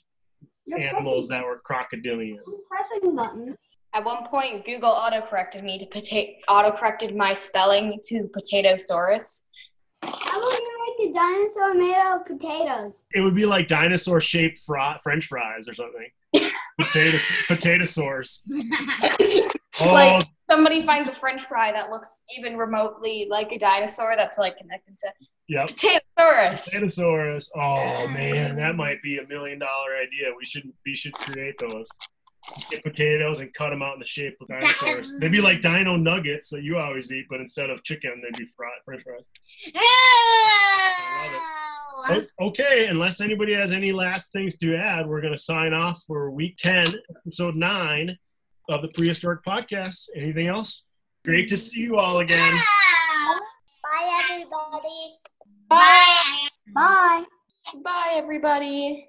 You're 0.65 0.79
animals 0.79 1.29
that 1.29 1.43
were 1.43 1.61
crocodilian? 1.63 2.39
pressing, 2.67 3.01
pressing 3.01 3.15
button. 3.15 3.55
At 3.93 4.03
one 4.03 4.25
point, 4.25 4.65
Google 4.65 4.89
autocorrected 4.89 5.63
me 5.63 5.77
to 5.77 5.85
potato 5.85 6.31
autocorrected 6.49 7.15
my 7.15 7.35
spelling 7.35 7.99
to 8.05 8.27
Potatosaurus. 8.35 9.43
How 10.01 10.09
about 10.39 10.59
you 10.59 10.97
make 10.99 11.11
a 11.11 11.13
dinosaur 11.13 11.75
made 11.75 11.93
out 11.93 12.21
of 12.21 12.25
potatoes? 12.25 13.05
It 13.13 13.21
would 13.21 13.35
be 13.35 13.45
like 13.45 13.67
dinosaur-shaped 13.67 14.57
fri- 14.65 14.97
French 15.03 15.27
fries 15.27 15.69
or 15.69 15.75
something. 15.75 16.09
Potato, 16.81 17.17
potatosaurs. 17.47 18.39
Oh, 19.81 19.93
Like 19.93 20.25
somebody 20.49 20.85
finds 20.85 21.09
a 21.09 21.13
French 21.13 21.41
fry 21.41 21.71
that 21.71 21.89
looks 21.89 22.23
even 22.37 22.55
remotely 22.57 23.27
like 23.29 23.51
a 23.51 23.57
dinosaur 23.57 24.13
that's 24.15 24.37
like 24.37 24.57
connected 24.57 24.95
to 24.97 25.11
yep. 25.47 25.67
Potatosaurus. 25.69 26.69
Potatosaurus. 26.73 27.49
Oh 27.55 28.07
man, 28.07 28.55
that 28.57 28.75
might 28.75 29.01
be 29.01 29.17
a 29.17 29.27
million 29.27 29.59
dollar 29.59 29.95
idea. 29.97 30.27
We 30.37 30.45
should 30.45 30.63
we 30.85 30.95
should 30.95 31.13
create 31.13 31.55
those. 31.59 31.89
Just 32.55 32.69
get 32.69 32.83
potatoes 32.83 33.39
and 33.39 33.51
cut 33.55 33.71
them 33.71 33.81
out 33.81 33.95
in 33.95 33.99
the 33.99 34.05
shape 34.05 34.37
of 34.39 34.47
dinosaurs. 34.47 35.11
They'd 35.19 35.31
be 35.31 35.41
like 35.41 35.61
dino 35.61 35.95
nuggets 35.95 36.49
that 36.49 36.61
you 36.61 36.77
always 36.77 37.11
eat, 37.11 37.25
but 37.27 37.39
instead 37.39 37.71
of 37.71 37.81
chicken, 37.83 38.21
they'd 38.23 38.37
be 38.37 38.45
fried, 38.55 38.71
French 38.85 39.01
fries. 39.03 39.25
Oh, 41.97 42.03
o- 42.39 42.47
Okay, 42.47 42.87
unless 42.87 43.21
anybody 43.21 43.53
has 43.53 43.71
any 43.71 43.91
last 43.91 44.31
things 44.31 44.57
to 44.59 44.75
add, 44.75 45.07
we're 45.07 45.21
going 45.21 45.33
to 45.33 45.41
sign 45.41 45.73
off 45.73 46.03
for 46.05 46.29
week 46.29 46.55
10, 46.57 46.83
episode 47.25 47.55
9 47.55 48.17
of 48.69 48.81
the 48.81 48.87
Prehistoric 48.89 49.43
Podcast. 49.43 50.09
Anything 50.15 50.47
else? 50.47 50.87
Great 51.23 51.47
to 51.49 51.57
see 51.57 51.81
you 51.81 51.97
all 51.97 52.19
again. 52.19 52.53
Bye, 53.83 54.21
everybody. 54.23 55.17
Bye. 55.69 56.47
Bye. 56.73 57.23
Bye, 57.83 58.13
everybody. 58.15 59.07